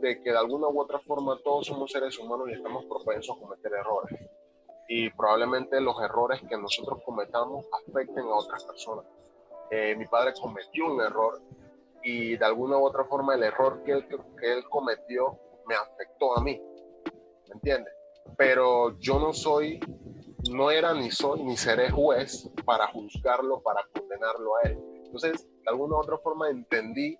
de 0.00 0.20
que 0.20 0.30
de 0.30 0.38
alguna 0.38 0.68
u 0.68 0.80
otra 0.80 0.98
forma 1.00 1.38
todos 1.42 1.66
somos 1.66 1.90
seres 1.90 2.18
humanos 2.18 2.48
y 2.50 2.54
estamos 2.54 2.84
propensos 2.86 3.36
a 3.36 3.40
cometer 3.40 3.72
errores. 3.72 4.18
Y 4.88 5.10
probablemente 5.10 5.80
los 5.80 6.00
errores 6.02 6.40
que 6.48 6.56
nosotros 6.56 7.00
cometamos 7.04 7.64
afecten 7.88 8.24
a 8.24 8.34
otras 8.34 8.64
personas. 8.64 9.06
Eh, 9.70 9.94
mi 9.96 10.06
padre 10.06 10.32
cometió 10.40 10.86
un 10.86 11.00
error 11.00 11.40
y 12.02 12.36
de 12.36 12.44
alguna 12.44 12.76
u 12.76 12.84
otra 12.84 13.04
forma 13.04 13.34
el 13.34 13.44
error 13.44 13.82
que 13.84 13.92
él, 13.92 14.06
que 14.08 14.52
él 14.52 14.64
cometió 14.68 15.38
me 15.66 15.74
afectó 15.76 16.36
a 16.36 16.42
mí. 16.42 16.60
¿Me 17.48 17.54
entiendes? 17.54 17.94
Pero 18.36 18.98
yo 18.98 19.20
no 19.20 19.32
soy, 19.32 19.78
no 20.50 20.70
era 20.70 20.94
ni 20.94 21.10
soy 21.10 21.42
ni 21.42 21.56
seré 21.56 21.90
juez 21.90 22.50
para 22.64 22.86
juzgarlo, 22.88 23.62
para 23.62 23.86
condenarlo 23.94 24.56
a 24.56 24.68
él. 24.68 24.78
Entonces, 25.04 25.46
de 25.46 25.70
alguna 25.70 25.96
u 25.96 25.98
otra 25.98 26.18
forma 26.18 26.50
entendí 26.50 27.18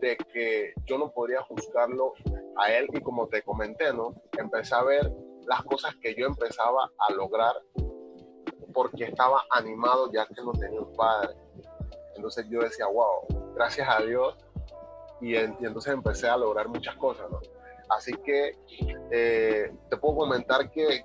de 0.00 0.16
que 0.16 0.72
yo 0.86 0.98
no 0.98 1.12
podría 1.12 1.42
juzgarlo 1.42 2.14
a 2.56 2.72
él 2.72 2.88
y 2.92 3.00
como 3.00 3.28
te 3.28 3.42
comenté, 3.42 3.92
¿no? 3.92 4.14
Empecé 4.38 4.74
a 4.74 4.82
ver 4.82 5.12
las 5.46 5.62
cosas 5.64 5.94
que 6.00 6.14
yo 6.14 6.26
empezaba 6.26 6.90
a 6.98 7.12
lograr 7.12 7.54
porque 8.72 9.04
estaba 9.04 9.42
animado 9.50 10.10
ya 10.12 10.26
que 10.26 10.42
no 10.42 10.52
tenía 10.52 10.80
un 10.80 10.94
padre. 10.94 11.34
Entonces 12.14 12.46
yo 12.48 12.60
decía, 12.60 12.86
wow, 12.86 13.26
gracias 13.54 13.88
a 13.88 14.02
Dios. 14.02 14.36
Y, 15.20 15.36
entonces 15.36 15.92
empecé 15.92 16.28
a 16.28 16.36
lograr 16.36 16.68
muchas 16.68 16.96
cosas, 16.96 17.30
¿no? 17.30 17.40
Así 17.90 18.12
que 18.24 18.56
eh, 19.10 19.72
te 19.88 19.96
puedo 19.96 20.16
comentar 20.16 20.70
que, 20.70 21.04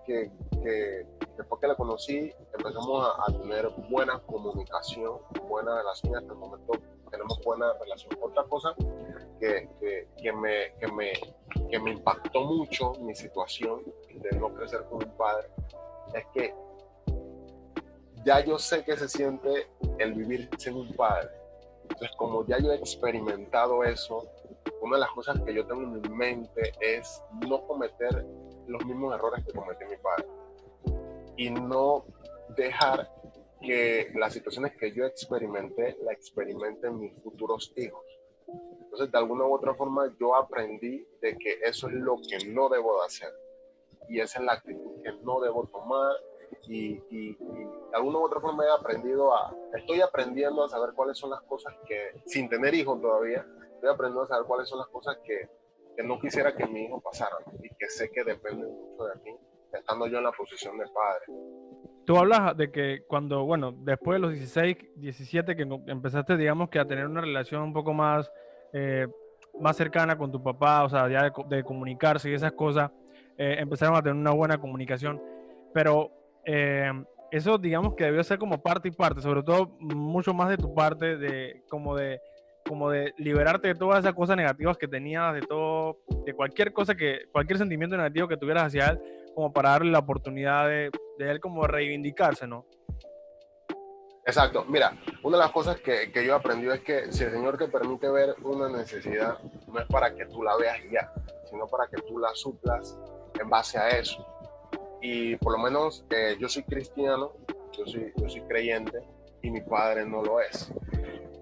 después 1.37 1.61
que 1.61 1.67
la 1.67 1.75
conocí 1.75 2.33
empezamos 2.57 3.15
a, 3.17 3.31
tener 3.31 3.69
buena 3.89 4.19
comunicación, 4.19 5.19
buena 5.47 5.77
relación. 5.77 6.15
Hasta 6.15 6.33
el 6.33 6.39
momento 6.39 6.73
tenemos 7.11 7.39
buena 7.43 7.73
relación. 7.79 8.17
Otra 8.21 8.43
cosa 8.45 8.73
que, 9.39 9.69
que, 10.17 10.31
me, 10.33 10.73
que, 10.79 10.87
me, 10.87 11.13
que 11.69 11.79
me 11.79 11.91
impactó 11.91 12.41
mucho 12.41 12.93
mi 13.01 13.15
situación 13.15 13.83
de 14.13 14.39
no 14.39 14.53
crecer 14.53 14.85
con 14.89 15.03
un 15.03 15.17
padre 15.17 15.49
es 16.13 16.25
que 16.33 16.53
ya 18.23 18.39
yo 18.43 18.57
sé 18.57 18.83
que 18.83 18.97
se 18.97 19.07
siente 19.07 19.67
el 19.99 20.13
vivir 20.13 20.49
sin 20.57 20.75
un 20.75 20.93
padre. 20.95 21.29
Entonces, 21.83 22.11
como 22.17 22.45
ya 22.47 22.57
yo 22.57 22.71
he 22.71 22.75
experimentado 22.75 23.83
eso, 23.83 24.27
una 24.81 24.95
de 24.95 25.01
las 25.01 25.11
cosas 25.11 25.39
que 25.41 25.53
yo 25.53 25.65
tengo 25.67 25.83
en 25.83 26.01
mi 26.01 26.09
mente 26.09 26.71
es 26.79 27.21
no 27.47 27.61
cometer 27.67 28.25
los 28.67 28.83
mismos 28.85 29.13
errores 29.13 29.45
que 29.45 29.51
cometió 29.53 29.87
mi 29.87 29.97
padre 29.97 30.25
y 31.37 31.49
no 31.49 32.05
dejar 32.55 33.09
que 33.61 34.11
las 34.15 34.33
situaciones 34.33 34.75
que 34.77 34.91
yo 34.91 35.05
experimenté 35.05 35.97
la 36.03 36.13
experimenten 36.13 36.99
mis 36.99 37.13
futuros 37.23 37.73
hijos. 37.75 38.03
Entonces, 38.83 39.11
de 39.11 39.17
alguna 39.17 39.45
u 39.45 39.53
otra 39.53 39.73
forma, 39.73 40.13
yo 40.19 40.35
aprendí 40.35 41.05
de 41.21 41.37
que 41.37 41.59
eso 41.63 41.87
es 41.87 41.95
lo 41.95 42.17
que 42.17 42.45
no 42.47 42.69
debo 42.69 42.99
de 42.99 43.05
hacer. 43.05 43.33
Y 44.07 44.19
esa 44.19 44.39
es 44.39 44.45
la 44.45 44.53
actitud 44.53 45.01
que 45.03 45.11
no 45.23 45.39
debo 45.39 45.65
tomar. 45.67 46.15
Y, 46.67 47.01
y, 47.09 47.33
de 47.35 47.95
alguna 47.95 48.19
u 48.19 48.25
otra 48.25 48.39
forma 48.39 48.65
he 48.65 48.71
aprendido 48.71 49.35
a, 49.35 49.55
estoy 49.75 50.01
aprendiendo 50.01 50.63
a 50.63 50.69
saber 50.69 50.93
cuáles 50.95 51.17
son 51.17 51.31
las 51.31 51.41
cosas 51.41 51.73
que, 51.87 52.21
sin 52.25 52.49
tener 52.49 52.73
hijos 52.73 53.01
todavía, 53.01 53.45
estoy 53.73 53.89
aprendiendo 53.89 54.23
a 54.23 54.27
saber 54.27 54.45
cuáles 54.45 54.69
son 54.69 54.79
las 54.79 54.87
cosas 54.87 55.17
que, 55.23 55.49
que 55.95 56.03
no 56.03 56.19
quisiera 56.19 56.55
que 56.55 56.65
mi 56.65 56.85
hijo 56.85 57.01
pasara 57.01 57.37
y 57.61 57.69
que 57.75 57.89
sé 57.89 58.09
que 58.11 58.23
dependen 58.23 58.69
mucho 58.69 59.05
de 59.05 59.15
mí, 59.23 59.37
estando 59.79 60.07
yo 60.07 60.17
en 60.17 60.23
la 60.23 60.31
posición 60.31 60.77
de 60.77 60.85
padre. 60.85 61.25
Tú 62.05 62.17
hablas 62.17 62.55
de 62.55 62.71
que 62.71 63.03
cuando, 63.07 63.45
bueno, 63.45 63.73
después 63.79 64.15
de 64.15 64.19
los 64.19 64.33
16, 64.33 64.77
17, 64.95 65.55
que 65.55 65.63
empezaste, 65.87 66.37
digamos, 66.37 66.69
que 66.69 66.79
a 66.79 66.85
tener 66.85 67.07
una 67.07 67.21
relación 67.21 67.63
un 67.63 67.73
poco 67.73 67.93
más, 67.93 68.31
eh, 68.73 69.07
más 69.59 69.75
cercana 69.75 70.17
con 70.17 70.31
tu 70.31 70.41
papá, 70.41 70.83
o 70.83 70.89
sea, 70.89 71.09
ya 71.09 71.31
de, 71.49 71.63
comunicarse 71.63 72.29
y 72.29 72.33
esas 72.33 72.51
cosas, 72.51 72.91
eh, 73.37 73.55
empezaron 73.59 73.95
a 73.95 74.01
tener 74.03 74.15
una 74.15 74.31
buena 74.31 74.59
comunicación. 74.59 75.21
Pero 75.73 76.11
eh, 76.45 76.91
eso, 77.31 77.57
digamos, 77.57 77.95
que 77.95 78.03
debió 78.03 78.23
ser 78.23 78.37
como 78.37 78.61
parte 78.61 78.89
y 78.89 78.91
parte, 78.91 79.21
sobre 79.21 79.41
todo 79.41 79.75
mucho 79.79 80.33
más 80.33 80.49
de 80.49 80.57
tu 80.57 80.73
parte, 80.75 81.17
de 81.17 81.63
como 81.69 81.95
de 81.95 82.21
como 82.67 82.89
de 82.89 83.13
liberarte 83.17 83.67
de 83.69 83.75
todas 83.75 83.99
esas 83.99 84.13
cosas 84.13 84.35
negativas 84.37 84.77
que 84.77 84.87
tenías, 84.87 85.33
de 85.35 85.41
todo, 85.41 85.99
de 86.25 86.33
cualquier 86.33 86.73
cosa 86.73 86.95
que, 86.95 87.25
cualquier 87.31 87.59
sentimiento 87.59 87.95
negativo 87.95 88.27
que 88.27 88.37
tuvieras 88.37 88.63
hacia 88.63 88.87
él, 88.87 88.99
como 89.35 89.51
para 89.51 89.71
darle 89.71 89.91
la 89.91 89.99
oportunidad 89.99 90.67
de, 90.67 90.89
él 91.19 91.39
como 91.41 91.67
reivindicarse, 91.67 92.47
¿no? 92.47 92.65
Exacto. 94.25 94.65
Mira, 94.65 94.97
una 95.21 95.37
de 95.37 95.43
las 95.43 95.51
cosas 95.51 95.79
que, 95.81 96.11
que 96.11 96.25
yo 96.25 96.33
he 96.33 96.35
aprendido 96.35 96.73
es 96.73 96.79
que 96.79 97.11
si 97.11 97.25
el 97.25 97.31
Señor 97.31 97.57
te 97.57 97.67
permite 97.67 98.09
ver 98.09 98.35
una 98.41 98.69
necesidad, 98.69 99.37
no 99.67 99.79
es 99.79 99.85
para 99.87 100.15
que 100.15 100.25
tú 100.25 100.41
la 100.41 100.55
veas 100.55 100.79
ya, 100.89 101.13
sino 101.47 101.67
para 101.67 101.87
que 101.87 101.97
tú 102.01 102.17
la 102.17 102.33
suplas 102.33 102.97
en 103.39 103.49
base 103.49 103.77
a 103.77 103.89
eso. 103.89 104.25
Y 105.01 105.35
por 105.35 105.51
lo 105.51 105.59
menos 105.59 106.05
eh, 106.09 106.37
yo 106.39 106.49
soy 106.49 106.63
cristiano, 106.63 107.33
yo 107.77 107.85
soy, 107.85 108.11
yo 108.15 108.29
soy 108.29 108.41
creyente 108.41 109.03
y 109.43 109.51
mi 109.51 109.61
padre 109.61 110.05
no 110.05 110.23
lo 110.23 110.39
es. 110.39 110.71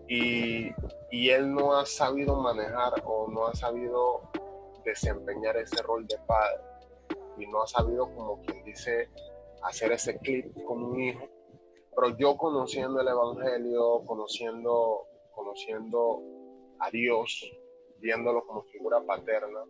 Y, 0.09 0.71
y 1.11 1.29
él 1.29 1.53
no 1.53 1.77
ha 1.77 1.85
sabido 1.85 2.35
manejar 2.35 2.93
o 3.05 3.29
no 3.31 3.47
ha 3.47 3.53
sabido 3.53 4.29
desempeñar 4.83 5.55
ese 5.55 5.81
rol 5.83 6.05
de 6.05 6.17
padre 6.27 6.72
y 7.37 7.47
no 7.47 7.61
ha 7.61 7.67
sabido, 7.67 8.13
como 8.15 8.41
quien 8.41 8.63
dice, 8.63 9.09
hacer 9.63 9.91
ese 9.91 10.17
clip 10.19 10.53
con 10.65 10.83
un 10.83 10.99
hijo. 10.99 11.27
Pero 11.95 12.17
yo 12.17 12.37
conociendo 12.37 13.01
el 13.01 13.07
Evangelio, 13.07 14.03
conociendo, 14.05 15.07
conociendo 15.33 16.21
a 16.79 16.89
Dios, 16.89 17.51
viéndolo 17.99 18.45
como 18.45 18.63
figura 18.63 19.01
paterna, 19.01 19.63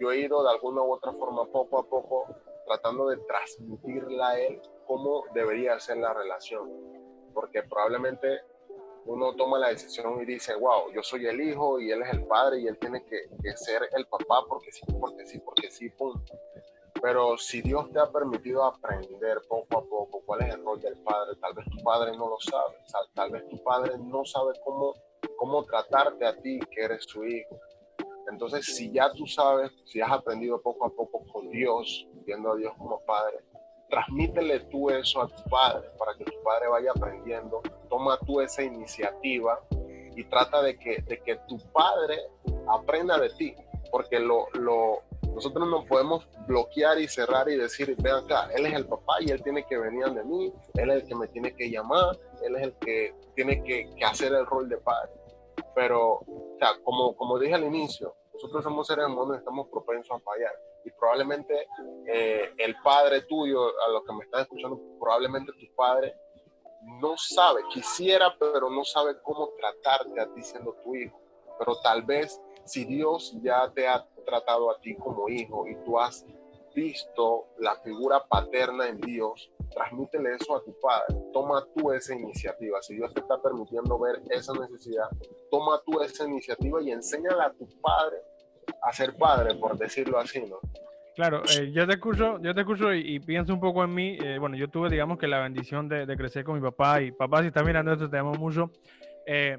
yo 0.00 0.10
he 0.10 0.20
ido 0.20 0.42
de 0.42 0.50
alguna 0.50 0.82
u 0.82 0.92
otra 0.92 1.12
forma, 1.12 1.46
poco 1.46 1.78
a 1.78 1.88
poco, 1.88 2.26
tratando 2.66 3.08
de 3.08 3.18
transmitirle 3.18 4.22
a 4.22 4.38
él 4.40 4.60
cómo 4.86 5.24
debería 5.34 5.78
ser 5.78 5.98
la 5.98 6.12
relación. 6.12 6.68
Porque 7.32 7.62
probablemente 7.62 8.40
uno 9.06 9.34
toma 9.36 9.58
la 9.58 9.68
decisión 9.68 10.20
y 10.22 10.24
dice, 10.24 10.54
wow, 10.54 10.90
yo 10.92 11.02
soy 11.02 11.26
el 11.26 11.40
hijo 11.40 11.78
y 11.78 11.90
él 11.90 12.02
es 12.02 12.12
el 12.12 12.24
padre 12.26 12.60
y 12.60 12.66
él 12.66 12.78
tiene 12.78 13.04
que, 13.04 13.28
que 13.42 13.56
ser 13.56 13.82
el 13.92 14.06
papá 14.06 14.44
porque 14.48 14.72
sí, 14.72 14.82
porque 14.98 15.26
sí, 15.26 15.38
porque 15.40 15.70
sí, 15.70 15.90
punto. 15.90 16.32
Pero 17.04 17.36
si 17.36 17.60
Dios 17.60 17.92
te 17.92 18.00
ha 18.00 18.06
permitido 18.06 18.64
aprender 18.64 19.42
poco 19.46 19.76
a 19.76 19.84
poco 19.84 20.22
cuál 20.24 20.40
es 20.40 20.54
el 20.54 20.64
rol 20.64 20.80
del 20.80 20.96
padre, 21.02 21.36
tal 21.38 21.52
vez 21.52 21.66
tu 21.66 21.84
padre 21.84 22.16
no 22.16 22.30
lo 22.30 22.40
sabe, 22.40 22.78
tal 23.12 23.30
vez 23.30 23.46
tu 23.50 23.62
padre 23.62 23.98
no 23.98 24.24
sabe 24.24 24.54
cómo, 24.64 24.94
cómo 25.36 25.62
tratarte 25.64 26.24
a 26.24 26.34
ti, 26.34 26.58
que 26.70 26.80
eres 26.80 27.04
su 27.06 27.22
hijo. 27.26 27.60
Entonces, 28.32 28.64
si 28.74 28.90
ya 28.90 29.12
tú 29.12 29.26
sabes, 29.26 29.70
si 29.84 30.00
has 30.00 30.10
aprendido 30.10 30.62
poco 30.62 30.86
a 30.86 30.88
poco 30.88 31.22
con 31.30 31.50
Dios, 31.50 32.08
viendo 32.24 32.52
a 32.52 32.56
Dios 32.56 32.72
como 32.78 32.98
padre, 33.04 33.36
transmítele 33.90 34.60
tú 34.70 34.88
eso 34.88 35.20
a 35.20 35.28
tu 35.28 35.42
padre 35.50 35.90
para 35.98 36.16
que 36.16 36.24
tu 36.24 36.42
padre 36.42 36.68
vaya 36.68 36.90
aprendiendo. 36.92 37.60
Toma 37.90 38.18
tú 38.24 38.40
esa 38.40 38.62
iniciativa 38.62 39.60
y 40.16 40.24
trata 40.24 40.62
de 40.62 40.78
que, 40.78 41.02
de 41.02 41.20
que 41.20 41.36
tu 41.48 41.58
padre 41.70 42.18
aprenda 42.66 43.18
de 43.18 43.28
ti, 43.28 43.54
porque 43.90 44.18
lo, 44.20 44.46
lo, 44.54 45.02
nosotros 45.34 45.68
no 45.68 45.84
podemos 45.84 46.26
bloquear 46.46 46.98
y 47.00 47.08
cerrar 47.08 47.48
y 47.48 47.56
decir, 47.56 47.94
ven 47.98 48.14
acá, 48.14 48.48
él 48.54 48.66
es 48.66 48.74
el 48.74 48.86
papá 48.86 49.14
y 49.20 49.30
él 49.30 49.42
tiene 49.42 49.66
que 49.66 49.76
venir 49.76 50.06
de 50.12 50.24
mí, 50.24 50.52
él 50.74 50.90
es 50.90 51.02
el 51.02 51.08
que 51.08 51.14
me 51.14 51.28
tiene 51.28 51.54
que 51.54 51.70
llamar, 51.70 52.16
él 52.42 52.56
es 52.56 52.62
el 52.62 52.74
que 52.78 53.14
tiene 53.34 53.62
que, 53.64 53.90
hacer 54.04 54.32
el 54.32 54.46
rol 54.46 54.68
de 54.68 54.78
padre. 54.78 55.10
Pero, 55.74 56.20
o 56.20 56.56
sea, 56.58 56.70
como, 56.84 57.16
como 57.16 57.38
dije 57.38 57.54
al 57.54 57.64
inicio, 57.64 58.14
nosotros 58.32 58.62
somos 58.62 58.86
seres 58.86 59.06
humanos 59.06 59.36
y 59.36 59.38
estamos 59.38 59.68
propensos 59.68 60.16
a 60.16 60.20
fallar. 60.20 60.54
y 60.84 60.90
probablemente 60.90 61.66
eh, 62.06 62.52
el 62.58 62.76
padre 62.82 63.22
tuyo, 63.22 63.68
a 63.80 63.90
los 63.90 64.04
que 64.04 64.12
me 64.12 64.24
están 64.24 64.42
escuchando, 64.42 64.80
probablemente 65.00 65.52
tu 65.52 65.74
padre 65.74 66.14
no 67.00 67.16
sabe, 67.16 67.62
quisiera, 67.72 68.36
pero 68.38 68.68
no 68.70 68.84
sabe 68.84 69.14
cómo 69.22 69.50
tratarte 69.58 70.20
a 70.20 70.32
ti 70.34 70.42
siendo 70.42 70.74
tu 70.84 70.94
hijo. 70.94 71.18
Pero 71.58 71.76
tal 71.80 72.02
vez 72.02 72.40
si 72.64 72.84
Dios 72.84 73.36
ya 73.42 73.70
te 73.74 73.86
ha 73.86 74.06
tratado 74.26 74.70
a 74.70 74.80
ti 74.80 74.94
como 74.94 75.28
hijo 75.28 75.66
y 75.66 75.74
tú 75.84 75.98
has 75.98 76.24
visto 76.74 77.46
la 77.58 77.76
figura 77.76 78.24
paterna 78.28 78.88
en 78.88 79.00
Dios, 79.00 79.50
transmítele 79.72 80.34
eso 80.34 80.56
a 80.56 80.64
tu 80.64 80.74
padre. 80.80 81.16
Toma 81.32 81.64
tú 81.76 81.92
esa 81.92 82.14
iniciativa. 82.14 82.82
Si 82.82 82.94
Dios 82.94 83.12
te 83.14 83.20
está 83.20 83.40
permitiendo 83.40 83.98
ver 83.98 84.22
esa 84.30 84.52
necesidad, 84.54 85.08
toma 85.50 85.80
tú 85.86 86.00
esa 86.02 86.24
iniciativa 86.24 86.82
y 86.82 86.90
enséñale 86.90 87.42
a 87.42 87.52
tu 87.52 87.68
padre 87.80 88.16
a 88.82 88.92
ser 88.92 89.16
padre, 89.16 89.54
por 89.56 89.76
decirlo 89.78 90.18
así, 90.18 90.40
¿no? 90.40 90.58
Claro, 91.14 91.42
eh, 91.44 91.70
yo 91.72 91.86
te 91.86 91.94
escucho, 91.94 92.40
yo 92.40 92.54
te 92.54 92.62
escucho 92.62 92.92
y, 92.92 93.20
pienso 93.20 93.54
un 93.54 93.60
poco 93.60 93.84
en 93.84 93.94
mí. 93.94 94.18
Eh, 94.20 94.38
bueno, 94.38 94.56
yo 94.56 94.68
tuve, 94.68 94.90
digamos 94.90 95.16
que 95.16 95.28
la 95.28 95.38
bendición 95.38 95.88
de, 95.88 96.06
crecer 96.16 96.44
con 96.44 96.56
mi 96.56 96.60
papá 96.60 97.02
y 97.02 97.12
papá, 97.12 97.40
si 97.42 97.48
estás 97.48 97.64
mirando 97.64 97.92
esto, 97.92 98.10
te 98.10 98.18
amo 98.18 98.32
mucho. 98.32 98.72
Eh, 99.26 99.58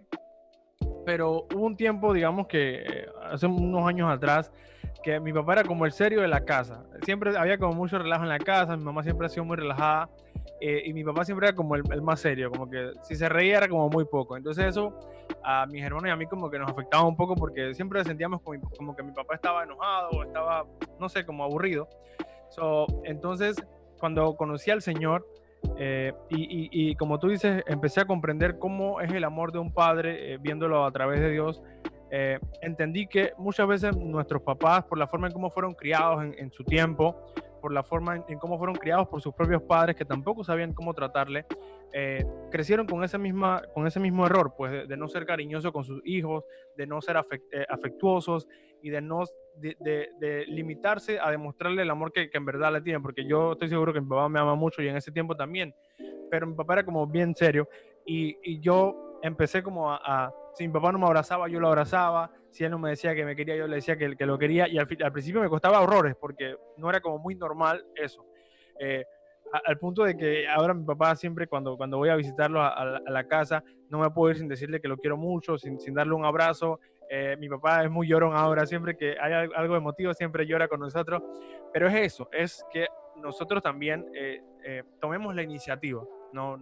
pero 1.05 1.45
hubo 1.53 1.65
un 1.65 1.77
tiempo, 1.77 2.13
digamos 2.13 2.47
que 2.47 3.07
hace 3.23 3.45
unos 3.45 3.87
años 3.87 4.11
atrás, 4.11 4.51
que 5.03 5.19
mi 5.19 5.31
papá 5.31 5.53
era 5.53 5.63
como 5.63 5.85
el 5.85 5.91
serio 5.91 6.21
de 6.21 6.27
la 6.27 6.43
casa. 6.45 6.83
Siempre 7.03 7.37
había 7.37 7.57
como 7.57 7.73
mucho 7.73 7.99
relajo 7.99 8.23
en 8.23 8.29
la 8.29 8.39
casa, 8.39 8.75
mi 8.75 8.83
mamá 8.83 9.03
siempre 9.03 9.27
ha 9.27 9.29
sido 9.29 9.45
muy 9.45 9.55
relajada 9.55 10.09
eh, 10.59 10.83
y 10.85 10.93
mi 10.93 11.03
papá 11.03 11.25
siempre 11.25 11.47
era 11.47 11.55
como 11.55 11.75
el, 11.75 12.01
más 12.01 12.21
serio, 12.21 12.49
como 12.49 12.69
que 12.69 12.91
si 13.03 13.15
se 13.15 13.29
reía 13.29 13.57
era 13.57 13.67
como 13.67 13.87
muy 13.89 14.05
poco. 14.05 14.35
Entonces 14.35 14.65
eso 14.65 14.97
a 15.43 15.65
mis 15.67 15.83
hermanos 15.83 16.07
y 16.07 16.11
a 16.11 16.15
mí 16.15 16.25
como 16.25 16.49
que 16.49 16.57
nos 16.57 16.69
afectaba 16.69 17.03
un 17.03 17.15
poco 17.15 17.35
porque 17.35 17.73
siempre 17.75 18.03
sentíamos 18.03 18.41
como, 18.41 18.95
que 18.95 19.03
mi 19.03 19.11
papá 19.11 19.35
estaba 19.35 19.63
enojado 19.63 20.09
o 20.09 20.23
estaba, 20.23 20.65
no 20.99 21.07
sé, 21.07 21.25
como 21.25 21.43
aburrido. 21.43 21.87
entonces 23.03 23.55
cuando 23.99 24.35
conocí 24.35 24.71
al 24.71 24.81
Señor, 24.81 25.25
eh, 25.77 26.13
y, 26.29 26.95
como 26.95 27.19
tú 27.19 27.27
dices, 27.27 27.63
empecé 27.67 28.01
a 28.01 28.05
comprender 28.05 28.57
cómo 28.59 29.01
es 29.01 29.11
el 29.11 29.23
amor 29.23 29.51
de 29.51 29.59
un 29.59 29.73
padre 29.73 30.33
eh, 30.33 30.37
viéndolo 30.37 30.85
a 30.85 30.91
través 30.91 31.19
de 31.19 31.31
Dios. 31.31 31.61
Eh, 32.11 32.39
entendí 32.61 33.07
que 33.07 33.33
muchas 33.37 33.67
veces 33.67 33.97
nuestros 33.97 34.41
papás, 34.41 34.85
por 34.85 34.97
la 34.97 35.07
forma 35.07 35.27
en 35.27 35.33
cómo 35.33 35.49
fueron 35.49 35.73
criados 35.73 36.23
en, 36.23 36.51
su 36.51 36.63
tiempo, 36.63 37.15
por 37.61 37.73
la 37.73 37.83
forma 37.83 38.23
en, 38.27 38.39
cómo 38.39 38.57
fueron 38.57 38.75
criados 38.75 39.07
por 39.07 39.21
sus 39.21 39.33
propios 39.33 39.61
padres, 39.63 39.95
que 39.95 40.05
tampoco 40.05 40.43
sabían 40.43 40.73
cómo 40.73 40.93
tratarle, 40.93 41.45
crecieron 42.51 42.85
con 42.85 43.03
ese, 43.03 43.17
misma, 43.17 43.61
con 43.73 43.87
ese 43.87 43.99
mismo 43.99 44.25
error, 44.25 44.53
pues 44.55 44.87
de, 44.87 44.97
no 44.97 45.07
ser 45.07 45.25
cariñosos 45.25 45.71
con 45.71 45.83
sus 45.83 46.01
hijos, 46.05 46.43
de 46.77 46.85
no 46.87 47.01
ser 47.01 47.17
afectuosos 47.17 48.47
y 48.85 48.89
de 48.89 49.01
no 49.01 49.23
de, 49.57 50.45
limitarse 50.47 51.19
a 51.19 51.31
demostrarle 51.31 51.81
el 51.81 51.89
amor 51.89 52.11
que, 52.11 52.29
en 52.31 52.45
verdad 52.45 52.71
le 52.71 52.81
tienen, 52.81 53.01
porque 53.01 53.25
yo 53.25 53.53
estoy 53.53 53.69
seguro 53.69 53.93
que 53.93 54.01
mi 54.01 54.07
papá 54.07 54.29
me 54.29 54.39
ama 54.39 54.55
mucho 54.55 54.81
y 54.81 54.87
en 54.87 54.97
ese 54.97 55.11
tiempo 55.11 55.35
también, 55.35 55.73
pero 56.29 56.45
mi 56.45 56.53
papá 56.53 56.73
era 56.73 56.85
como 56.85 57.07
bien 57.07 57.35
serio 57.35 57.67
y, 58.05 58.37
y 58.43 58.59
yo 58.59 59.19
empecé 59.23 59.63
como 59.63 59.91
a 59.91 60.31
si 60.55 60.67
mi 60.67 60.73
papá 60.73 60.91
no 60.91 60.99
me 60.99 61.05
abrazaba, 61.05 61.49
yo 61.49 61.59
lo 61.59 61.67
abrazaba. 61.67 62.31
Si 62.49 62.63
él 62.63 62.71
no 62.71 62.79
me 62.79 62.91
decía 62.91 63.13
que 63.13 63.25
me 63.25 63.35
quería, 63.35 63.57
yo 63.57 63.67
le 63.67 63.75
decía 63.75 63.97
que, 63.97 64.15
que 64.15 64.25
lo 64.25 64.37
quería. 64.37 64.67
Y 64.69 64.77
al, 64.77 64.87
al, 65.03 65.11
principio 65.11 65.41
me 65.41 65.49
costaba 65.49 65.81
horrores 65.81 66.15
porque 66.15 66.55
no 66.77 66.89
era 66.89 67.01
como 67.01 67.19
muy 67.19 67.35
normal 67.35 67.85
eso. 67.95 68.25
Eh, 68.79 69.03
al 69.65 69.77
punto 69.77 70.03
de 70.03 70.17
que 70.17 70.47
ahora 70.47 70.73
mi 70.73 70.85
papá 70.85 71.15
siempre 71.15 71.47
cuando, 71.47 71.77
cuando 71.77 71.97
voy 71.97 72.09
a 72.09 72.15
visitarlo 72.15 72.61
a, 72.61 72.99
la 73.05 73.27
casa, 73.27 73.63
no 73.89 73.99
me 73.99 74.09
puedo 74.09 74.31
ir 74.31 74.37
sin 74.37 74.47
decirle 74.47 74.81
que 74.81 74.87
lo 74.87 74.97
quiero 74.97 75.17
mucho, 75.17 75.57
sin, 75.57 75.79
sin 75.79 75.93
darle 75.93 76.13
un 76.13 76.25
abrazo. 76.25 76.79
Eh, 77.09 77.35
mi 77.39 77.49
papá 77.49 77.83
es 77.83 77.89
muy 77.89 78.07
llorón 78.07 78.35
ahora, 78.35 78.65
siempre 78.65 78.95
que 78.97 79.15
hay 79.19 79.49
algo 79.55 79.75
emotivo, 79.75 80.13
siempre 80.13 80.45
llora 80.45 80.67
con 80.67 80.79
nosotros. 80.79 81.21
Pero 81.73 81.87
es 81.87 81.95
eso, 81.95 82.29
es 82.31 82.65
que 82.71 82.87
nosotros 83.17 83.61
también 83.61 84.05
eh, 84.13 84.83
tomemos 84.99 85.35
la 85.35 85.43
iniciativa. 85.43 86.03
No, 86.33 86.59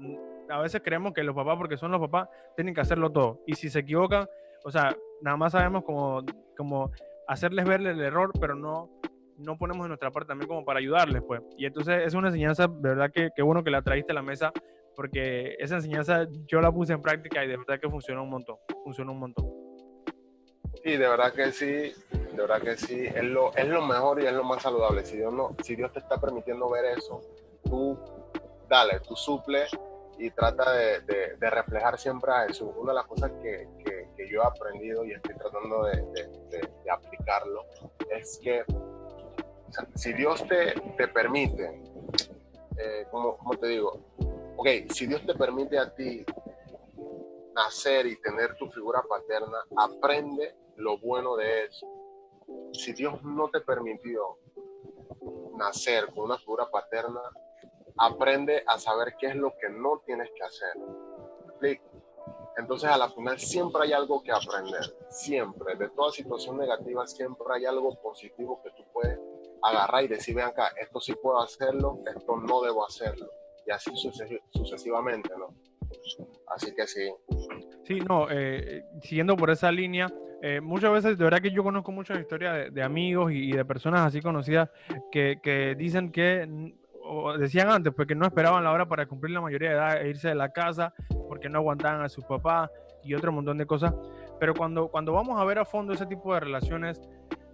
a 0.49 0.61
veces 0.61 0.81
creemos 0.83 1.13
que 1.13 1.23
los 1.23 1.35
papás, 1.35 1.57
porque 1.57 1.77
son 1.77 1.91
los 1.91 1.99
papás, 1.99 2.29
tienen 2.55 2.73
que 2.73 2.81
hacerlo 2.81 3.11
todo. 3.11 3.41
Y 3.47 3.53
si 3.53 3.69
se 3.69 3.79
equivocan, 3.79 4.27
o 4.63 4.71
sea, 4.71 4.95
nada 5.21 5.37
más 5.37 5.53
sabemos 5.53 5.83
como, 5.83 6.23
como 6.55 6.91
hacerles 7.27 7.65
verle 7.65 7.91
el 7.91 8.01
error, 8.01 8.31
pero 8.39 8.55
no, 8.55 8.89
no 9.37 9.57
ponemos 9.57 9.83
de 9.85 9.89
nuestra 9.89 10.11
parte 10.11 10.27
también 10.27 10.47
como 10.47 10.65
para 10.65 10.79
ayudarles, 10.79 11.23
pues. 11.23 11.41
Y 11.57 11.65
entonces 11.65 12.03
es 12.05 12.13
una 12.13 12.27
enseñanza, 12.27 12.67
de 12.67 12.89
verdad 12.89 13.11
que, 13.11 13.29
que 13.35 13.41
bueno 13.41 13.63
que 13.63 13.71
la 13.71 13.81
trajiste 13.81 14.11
a 14.11 14.15
la 14.15 14.21
mesa, 14.21 14.51
porque 14.95 15.55
esa 15.59 15.75
enseñanza 15.75 16.27
yo 16.47 16.61
la 16.61 16.71
puse 16.71 16.93
en 16.93 17.01
práctica 17.01 17.43
y 17.43 17.47
de 17.47 17.57
verdad 17.57 17.79
que 17.79 17.89
funcionó 17.89 18.23
un 18.23 18.29
montón, 18.29 18.57
funcionó 18.83 19.11
un 19.11 19.19
montón. 19.19 19.62
Sí, 20.83 20.97
de 20.97 21.07
verdad 21.07 21.33
que 21.33 21.51
sí, 21.51 21.65
de 22.11 22.35
verdad 22.35 22.61
que 22.61 22.77
sí, 22.77 23.05
es 23.05 23.23
lo, 23.23 23.55
es 23.55 23.67
lo 23.67 23.81
mejor 23.81 24.21
y 24.21 24.25
es 24.25 24.33
lo 24.33 24.43
más 24.43 24.61
saludable. 24.61 25.05
Si 25.05 25.17
Dios, 25.17 25.33
no, 25.33 25.55
si 25.63 25.75
Dios 25.75 25.91
te 25.93 25.99
está 25.99 26.19
permitiendo 26.19 26.69
ver 26.69 26.85
eso, 26.97 27.21
tú 27.63 27.97
dale, 28.67 28.99
tú 28.99 29.15
suple 29.15 29.65
y 30.17 30.29
trata 30.31 30.71
de, 30.73 31.01
de, 31.01 31.49
reflejar 31.49 31.97
siempre 31.97 32.31
a 32.31 32.47
Jesús. 32.47 32.69
Una 32.75 32.91
de 32.91 32.95
las 32.95 33.07
cosas 33.07 33.31
que, 33.41 33.67
que, 33.83 34.29
yo 34.29 34.41
he 34.41 34.45
aprendido 34.45 35.05
y 35.05 35.11
estoy 35.11 35.35
tratando 35.35 35.83
de, 35.83 36.01
de 36.51 36.91
aplicarlo 36.91 37.65
es 38.09 38.39
que 38.41 38.63
si 39.95 40.13
Dios 40.13 40.45
te, 40.47 40.73
te 40.97 41.07
permite, 41.07 41.81
eh, 42.77 43.05
como, 43.11 43.37
como 43.37 43.57
te 43.57 43.67
digo, 43.67 43.99
ok, 44.57 44.67
si 44.91 45.07
Dios 45.07 45.25
te 45.25 45.33
permite 45.35 45.77
a 45.77 45.93
ti 45.93 46.25
nacer 47.55 48.07
y 48.07 48.19
tener 48.21 48.55
tu 48.55 48.69
figura 48.69 49.03
paterna, 49.07 49.59
aprende 49.77 50.55
lo 50.77 50.97
bueno 50.97 51.35
de 51.35 51.65
eso. 51.65 51.87
Si 52.73 52.93
Dios 52.93 53.23
no 53.23 53.49
te 53.49 53.61
permitió 53.61 54.37
nacer 55.57 56.07
con 56.13 56.25
una 56.25 56.37
figura 56.37 56.69
paterna, 56.69 57.21
aprende 57.97 58.63
a 58.67 58.79
saber 58.79 59.15
qué 59.19 59.27
es 59.27 59.35
lo 59.35 59.53
que 59.59 59.69
no 59.69 60.01
tienes 60.05 60.29
que 60.35 60.43
hacer. 60.43 60.73
Entonces 62.57 62.89
a 62.89 62.97
la 62.97 63.09
final 63.09 63.39
siempre 63.39 63.83
hay 63.83 63.93
algo 63.93 64.21
que 64.21 64.31
aprender, 64.31 64.81
siempre, 65.09 65.75
de 65.75 65.89
toda 65.89 66.11
situación 66.11 66.57
negativa 66.57 67.07
siempre 67.07 67.47
hay 67.55 67.65
algo 67.65 67.95
positivo 68.01 68.61
que 68.61 68.69
tú 68.71 68.83
puedes 68.91 69.17
agarrar 69.63 70.03
y 70.03 70.07
decir, 70.07 70.35
vean 70.35 70.49
acá, 70.49 70.71
esto 70.79 70.99
sí 70.99 71.15
puedo 71.15 71.41
hacerlo, 71.41 71.99
esto 72.05 72.35
no 72.37 72.61
debo 72.61 72.85
hacerlo, 72.85 73.27
y 73.65 73.71
así 73.71 73.91
sucesivamente, 74.51 75.29
¿no? 75.37 75.55
Así 76.47 76.75
que 76.75 76.85
sí. 76.85 77.11
Sí, 77.85 77.99
no, 78.01 78.27
eh, 78.29 78.83
siguiendo 79.01 79.35
por 79.35 79.49
esa 79.49 79.71
línea, 79.71 80.07
eh, 80.45 80.59
muchas 80.59 80.91
veces, 80.91 81.17
de 81.17 81.23
verdad 81.23 81.39
que 81.39 81.51
yo 81.51 81.63
conozco 81.63 81.93
muchas 81.93 82.19
historias 82.19 82.73
de, 82.73 82.83
amigos 82.83 83.31
y, 83.31 83.53
de 83.53 83.63
personas 83.63 84.01
así 84.01 84.19
conocidas 84.19 84.69
que, 85.09 85.39
que 85.41 85.73
dicen 85.73 86.11
que 86.11 86.75
o 87.01 87.37
decían 87.37 87.69
antes, 87.69 87.93
pues 87.93 88.09
que 88.09 88.13
no 88.13 88.25
esperaban 88.25 88.61
la 88.61 88.73
hora 88.73 88.85
para 88.85 89.05
cumplir 89.05 89.33
la 89.33 89.39
mayoría 89.39 89.69
de 89.69 89.75
edad 89.75 90.01
e 90.01 90.09
irse 90.09 90.27
de 90.27 90.35
la 90.35 90.51
casa 90.51 90.93
porque 91.29 91.47
no 91.47 91.59
aguantaban 91.59 92.01
a 92.01 92.09
sus 92.09 92.25
papás 92.25 92.69
y 93.05 93.13
otro 93.13 93.31
montón 93.31 93.57
de 93.57 93.65
cosas. 93.65 93.93
Pero 94.37 94.53
cuando, 94.53 94.89
cuando 94.89 95.13
vamos 95.13 95.39
a 95.39 95.45
ver 95.45 95.59
a 95.59 95.63
fondo 95.63 95.93
ese 95.93 96.07
tipo 96.07 96.33
de 96.33 96.41
relaciones, 96.41 97.01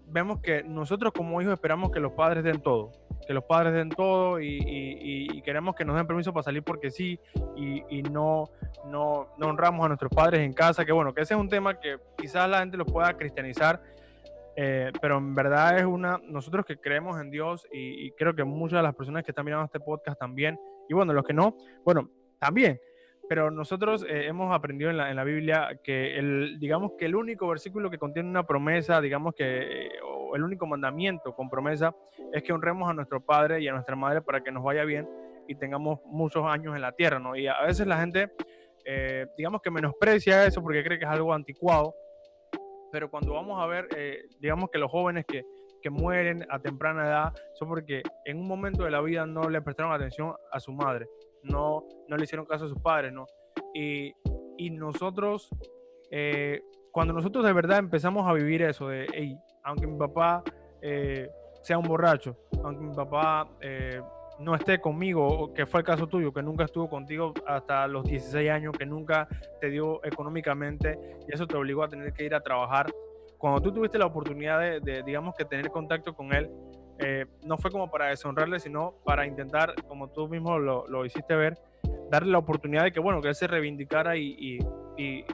vemos 0.08 0.40
que 0.40 0.64
nosotros 0.64 1.14
como 1.14 1.40
hijos 1.44 1.54
esperamos 1.54 1.92
que 1.92 2.00
los 2.00 2.14
padres 2.14 2.44
den 2.44 2.60
todo, 2.60 2.92
que 3.26 3.34
los 3.34 3.44
padres 3.44 3.74
den 3.74 3.90
todo 3.90 4.40
y, 4.42 5.42
queremos 5.44 5.76
que 5.76 5.86
nos 5.86 5.96
den 5.96 6.06
permiso 6.06 6.34
para 6.34 6.44
salir 6.44 6.64
porque 6.64 6.92
sí 6.92 7.20
y, 7.56 8.02
no, 8.04 8.46
no, 8.86 9.30
no 9.38 9.48
honramos 9.48 9.86
a 9.86 9.88
nuestros 9.90 10.12
padres 10.12 10.42
en 10.42 10.54
casa, 10.54 10.86
que 10.86 10.92
bueno, 10.92 11.14
que 11.14 11.22
ese 11.22 11.34
es 11.34 11.40
un 11.40 11.50
tema 11.50 11.80
que 11.80 11.98
quizás 12.18 12.50
la 12.50 12.60
gente 12.60 12.78
lo 12.78 12.86
pueda 12.86 13.14
cristianizar 13.14 13.82
eh, 14.62 14.92
pero 15.02 15.20
en 15.20 15.34
verdad 15.36 15.80
es 15.80 15.86
una, 15.86 16.20
nosotros 16.28 16.66
que 16.66 16.76
creemos 16.76 17.18
en 17.22 17.32
Dios 17.32 17.66
y, 17.72 18.12
creo 18.12 18.36
que 18.36 18.44
muchas 18.44 18.80
de 18.80 18.84
las 18.84 18.94
personas 18.94 19.24
que 19.24 19.32
están 19.32 19.46
mirando 19.46 19.64
este 19.64 19.80
podcast 19.80 20.20
también, 20.20 20.60
y 20.90 20.94
bueno, 20.94 21.14
los 21.14 21.24
que 21.24 21.32
no, 21.32 21.56
bueno, 21.86 22.10
también, 22.40 22.78
pero 23.30 23.52
nosotros 23.52 24.04
eh, 24.04 24.26
hemos 24.28 24.54
aprendido 24.54 24.90
en 24.92 24.98
la, 24.98 25.12
en 25.12 25.16
la, 25.16 25.24
Biblia 25.24 25.80
que 25.82 26.18
el, 26.18 26.60
digamos 26.60 26.92
que 26.98 27.06
el 27.06 27.16
único 27.16 27.48
versículo 27.48 27.90
que 27.90 27.98
contiene 28.00 28.28
una 28.28 28.46
promesa, 28.46 29.00
digamos 29.00 29.34
que 29.34 29.92
el 30.36 30.44
único 30.44 30.66
mandamiento 30.66 31.34
con 31.34 31.50
promesa 31.50 31.96
es 32.34 32.44
que 32.44 32.54
honremos 32.54 32.90
a 32.90 32.94
nuestro 32.94 33.22
Padre 33.22 33.62
y 33.62 33.68
a 33.68 33.74
nuestra 33.74 33.96
Madre 33.96 34.22
para 34.22 34.42
que 34.42 34.52
nos 34.52 34.64
vaya 34.64 34.84
bien 34.86 35.08
y 35.48 35.56
tengamos 35.56 36.00
muchos 36.06 36.46
años 36.46 36.76
en 36.76 36.82
la 36.82 36.92
tierra, 36.92 37.20
¿no? 37.20 37.36
Y 37.36 37.48
a 37.48 37.62
veces 37.64 37.88
la 37.88 38.00
gente, 38.00 38.32
eh, 38.86 39.26
digamos 39.36 39.62
que 39.62 39.72
menosprecia 39.72 40.46
eso 40.46 40.62
porque 40.62 40.84
cree 40.84 41.00
que 41.00 41.06
es 41.06 41.12
algo 41.12 41.34
anticuado, 41.34 41.96
pero 42.92 43.10
cuando 43.10 43.34
vamos 43.34 43.60
a 43.60 43.66
ver, 43.66 43.88
eh, 43.96 44.26
digamos 44.40 44.70
que 44.70 44.78
los 44.78 44.92
jóvenes 44.92 45.26
que, 45.26 45.44
que 45.82 45.90
mueren 45.90 46.46
a 46.50 46.60
temprana 46.60 47.08
edad 47.08 47.34
son 47.54 47.68
porque 47.68 48.04
en 48.26 48.38
un 48.38 48.48
momento 48.48 48.84
de 48.84 48.92
la 48.92 49.02
vida 49.02 49.26
no 49.26 49.50
le 49.50 49.62
prestaron 49.62 49.92
atención 49.92 50.36
a 50.52 50.60
su 50.60 50.72
madre, 50.72 51.08
no, 51.44 51.84
no 52.08 52.18
le 52.18 52.24
hicieron 52.24 52.46
caso 52.46 52.66
a 52.66 52.70
sus 52.70 52.80
padres, 52.80 53.12
¿no? 53.12 53.26
Y, 53.74 54.14
y 54.58 54.70
nosotros, 54.70 55.50
eh, 56.12 56.62
cuando 56.92 57.14
nosotros 57.14 57.46
de 57.46 57.54
verdad 57.54 57.80
empezamos 57.80 58.28
a 58.28 58.34
vivir 58.34 58.62
eso 58.62 58.90
de, 58.90 59.08
aunque 59.64 59.88
mi 59.88 59.98
papá 59.98 60.44
eh, 60.82 61.30
sea 61.62 61.78
un 61.78 61.88
borracho, 61.88 62.36
aunque 62.64 62.84
mi 62.84 62.96
papá 62.96 63.48
no 64.40 64.56
esté 64.56 64.80
conmigo, 64.80 65.54
que 65.54 65.66
fue 65.66 65.82
el 65.82 65.86
caso 65.86 66.08
tuyo, 66.08 66.34
que 66.34 66.42
nunca 66.42 66.64
estuvo 66.64 66.90
contigo 66.90 67.34
hasta 67.46 67.88
los 67.88 68.06
16 68.06 68.50
años, 68.50 68.74
que 68.78 68.86
nunca 68.86 69.28
te 69.60 69.70
dio 69.70 70.04
económicamente 70.06 70.98
y 71.28 71.34
eso 71.34 71.46
te 71.46 71.58
obligó 71.58 71.84
a 71.84 71.90
tener 71.90 72.14
que 72.14 72.24
ir 72.24 72.34
a 72.34 72.42
trabajar. 72.42 72.92
Cuando 73.38 73.62
tú 73.62 73.74
tuviste 73.74 73.98
la 73.98 74.06
oportunidad 74.06 74.82
de, 74.82 75.04
digamos 75.04 75.36
que 75.36 75.46
tener 75.46 75.70
contacto 75.70 76.14
con 76.14 76.34
él, 76.34 76.50
eh, 77.00 77.26
no 77.44 77.58
fue 77.58 77.72
como 77.72 77.90
para 77.90 78.08
deshonrarle, 78.08 78.60
sino 78.60 78.96
para 79.06 79.26
intentar, 79.26 79.74
como 79.88 80.10
tú 80.10 80.28
mismo 80.28 80.58
lo, 80.58 80.88
lo, 80.88 81.06
hiciste 81.06 81.36
ver, 81.36 81.58
darle 82.10 82.32
la 82.32 82.38
oportunidad 82.38 82.84
de 82.84 82.92
que, 82.92 83.00
bueno, 83.00 83.22
que 83.22 83.30
él 83.30 83.36
se 83.36 83.48
reivindicara 83.48 84.18
y, 84.18 84.60
y, 84.98 85.26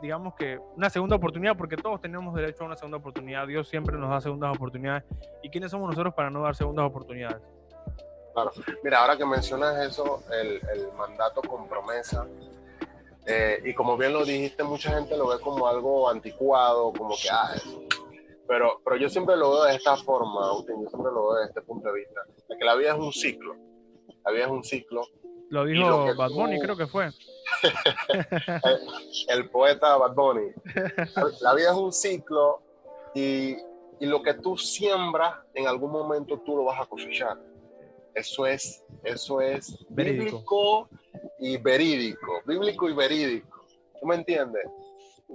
digamos 0.00 0.34
que 0.34 0.58
una 0.76 0.90
segunda 0.90 1.16
oportunidad, 1.16 1.56
porque 1.56 1.76
todos 1.76 2.00
tenemos 2.00 2.34
derecho 2.34 2.64
a 2.64 2.66
una 2.66 2.76
segunda 2.76 2.98
oportunidad. 2.98 3.46
Dios 3.46 3.68
siempre 3.68 3.96
nos 3.96 4.10
da 4.10 4.20
segundas 4.20 4.54
oportunidades. 4.54 5.04
¿Y 5.42 5.50
quiénes 5.50 5.70
somos 5.70 5.90
nosotros 5.90 6.14
para 6.14 6.30
no 6.30 6.42
dar 6.42 6.56
segundas 6.56 6.84
oportunidades? 6.86 7.42
Claro. 8.34 8.50
Mira, 8.82 9.00
ahora 9.00 9.16
que 9.16 9.26
mencionas 9.26 9.78
eso, 9.86 10.22
el, 10.32 10.60
el 10.74 10.92
mandato 10.96 11.42
con 11.42 11.68
promesa, 11.68 12.26
eh, 13.26 13.62
y 13.64 13.74
como 13.74 13.96
bien 13.96 14.12
lo 14.12 14.24
dijiste, 14.24 14.64
mucha 14.64 14.90
gente 14.94 15.16
lo 15.16 15.28
ve 15.28 15.38
como 15.40 15.66
algo 15.68 16.08
anticuado, 16.08 16.92
como 16.92 17.14
que, 17.14 17.28
ah, 17.30 17.54
pero, 18.48 18.80
pero 18.84 18.96
yo 18.96 19.08
siempre 19.08 19.36
lo 19.36 19.50
veo 19.52 19.64
de 19.64 19.76
esta 19.76 19.96
forma, 19.96 20.40
yo 20.66 20.88
siempre 20.88 21.12
lo 21.12 21.28
veo 21.28 21.34
desde 21.34 21.48
este 21.50 21.62
punto 21.62 21.88
de 21.88 22.00
vista, 22.00 22.20
de 22.48 22.58
que 22.58 22.64
la 22.64 22.74
vida 22.74 22.92
es 22.92 22.98
un 22.98 23.12
ciclo, 23.12 23.54
la 24.24 24.32
vida 24.32 24.44
es 24.46 24.50
un 24.50 24.64
ciclo. 24.64 25.02
Lo 25.52 25.66
dijo 25.66 26.14
Bad 26.16 26.30
Bunny, 26.30 26.58
creo 26.58 26.78
que 26.78 26.86
fue. 26.86 27.10
el, 29.28 29.50
poeta 29.50 29.98
Bad 29.98 30.14
Bunny. 30.14 30.50
La 31.42 31.52
vida 31.52 31.72
es 31.72 31.76
un 31.76 31.92
ciclo 31.92 32.62
y, 33.14 33.58
y 34.00 34.06
lo 34.06 34.22
que 34.22 34.32
tú 34.32 34.56
siembras, 34.56 35.34
en 35.52 35.66
algún 35.66 35.92
momento 35.92 36.38
tú 36.38 36.56
lo 36.56 36.64
vas 36.64 36.80
a 36.80 36.86
cosechar. 36.86 37.38
Eso 38.14 38.46
es, 38.46 38.82
eso 39.04 39.42
es 39.42 39.76
bíblico 39.90 40.88
y 41.38 41.58
verídico, 41.58 42.40
bíblico 42.46 42.88
y 42.88 42.94
verídico. 42.94 43.66
¿Tú 44.00 44.06
me 44.06 44.14
entiendes? 44.14 44.64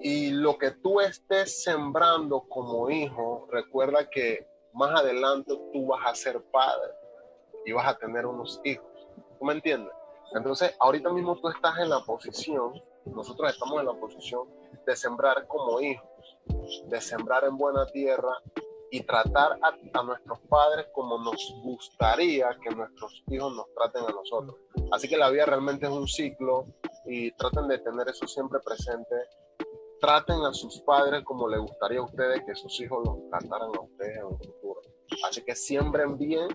Y 0.01 0.31
lo 0.31 0.57
que 0.57 0.71
tú 0.71 0.99
estés 0.99 1.61
sembrando 1.61 2.41
como 2.49 2.89
hijo, 2.89 3.47
recuerda 3.51 4.09
que 4.09 4.47
más 4.73 4.99
adelante 4.99 5.53
tú 5.71 5.85
vas 5.85 6.07
a 6.07 6.15
ser 6.15 6.41
padre 6.51 6.91
y 7.67 7.71
vas 7.71 7.87
a 7.87 7.95
tener 7.99 8.25
unos 8.25 8.59
hijos. 8.63 8.87
¿Tú 9.37 9.45
me 9.45 9.53
entiendes? 9.53 9.93
Entonces, 10.33 10.75
ahorita 10.79 11.09
mismo 11.09 11.35
tú 11.37 11.49
estás 11.49 11.77
en 11.79 11.89
la 11.89 12.01
posición, 12.01 12.73
nosotros 13.05 13.51
estamos 13.51 13.79
en 13.79 13.85
la 13.85 13.93
posición 13.93 14.47
de 14.85 14.95
sembrar 14.95 15.47
como 15.47 15.79
hijos, 15.79 16.07
de 16.85 17.01
sembrar 17.01 17.45
en 17.45 17.57
buena 17.57 17.85
tierra 17.87 18.33
y 18.89 19.01
tratar 19.01 19.57
a, 19.61 20.03
nuestros 20.03 20.39
padres 20.47 20.87
como 20.93 21.17
nos 21.19 21.53
gustaría 21.63 22.57
que 22.61 22.73
nuestros 22.73 23.23
hijos 23.27 23.53
nos 23.53 23.65
traten 23.73 24.03
a 24.03 24.11
nosotros. 24.11 24.55
Así 24.91 25.09
que 25.09 25.17
la 25.17 25.29
vida 25.29 25.45
realmente 25.45 25.85
es 25.85 25.91
un 25.91 26.07
ciclo 26.07 26.67
y 27.05 27.31
traten 27.31 27.67
de 27.67 27.79
tener 27.79 28.07
eso 28.07 28.27
siempre 28.27 28.59
presente. 28.59 29.15
Traten 29.99 30.41
a 30.43 30.53
sus 30.53 30.79
padres 30.81 31.23
como 31.23 31.47
les 31.47 31.59
gustaría 31.59 31.99
a 31.99 32.03
ustedes 32.03 32.43
que 32.45 32.55
sus 32.55 32.79
hijos 32.79 33.03
los 33.05 33.29
trataran 33.29 33.71
a 33.75 33.81
ustedes 33.81 34.17
en 34.17 34.27
el 34.27 34.37
futuro. 34.37 34.81
Así 35.27 35.43
que 35.43 35.55
siembren 35.55 36.17
bien 36.17 36.47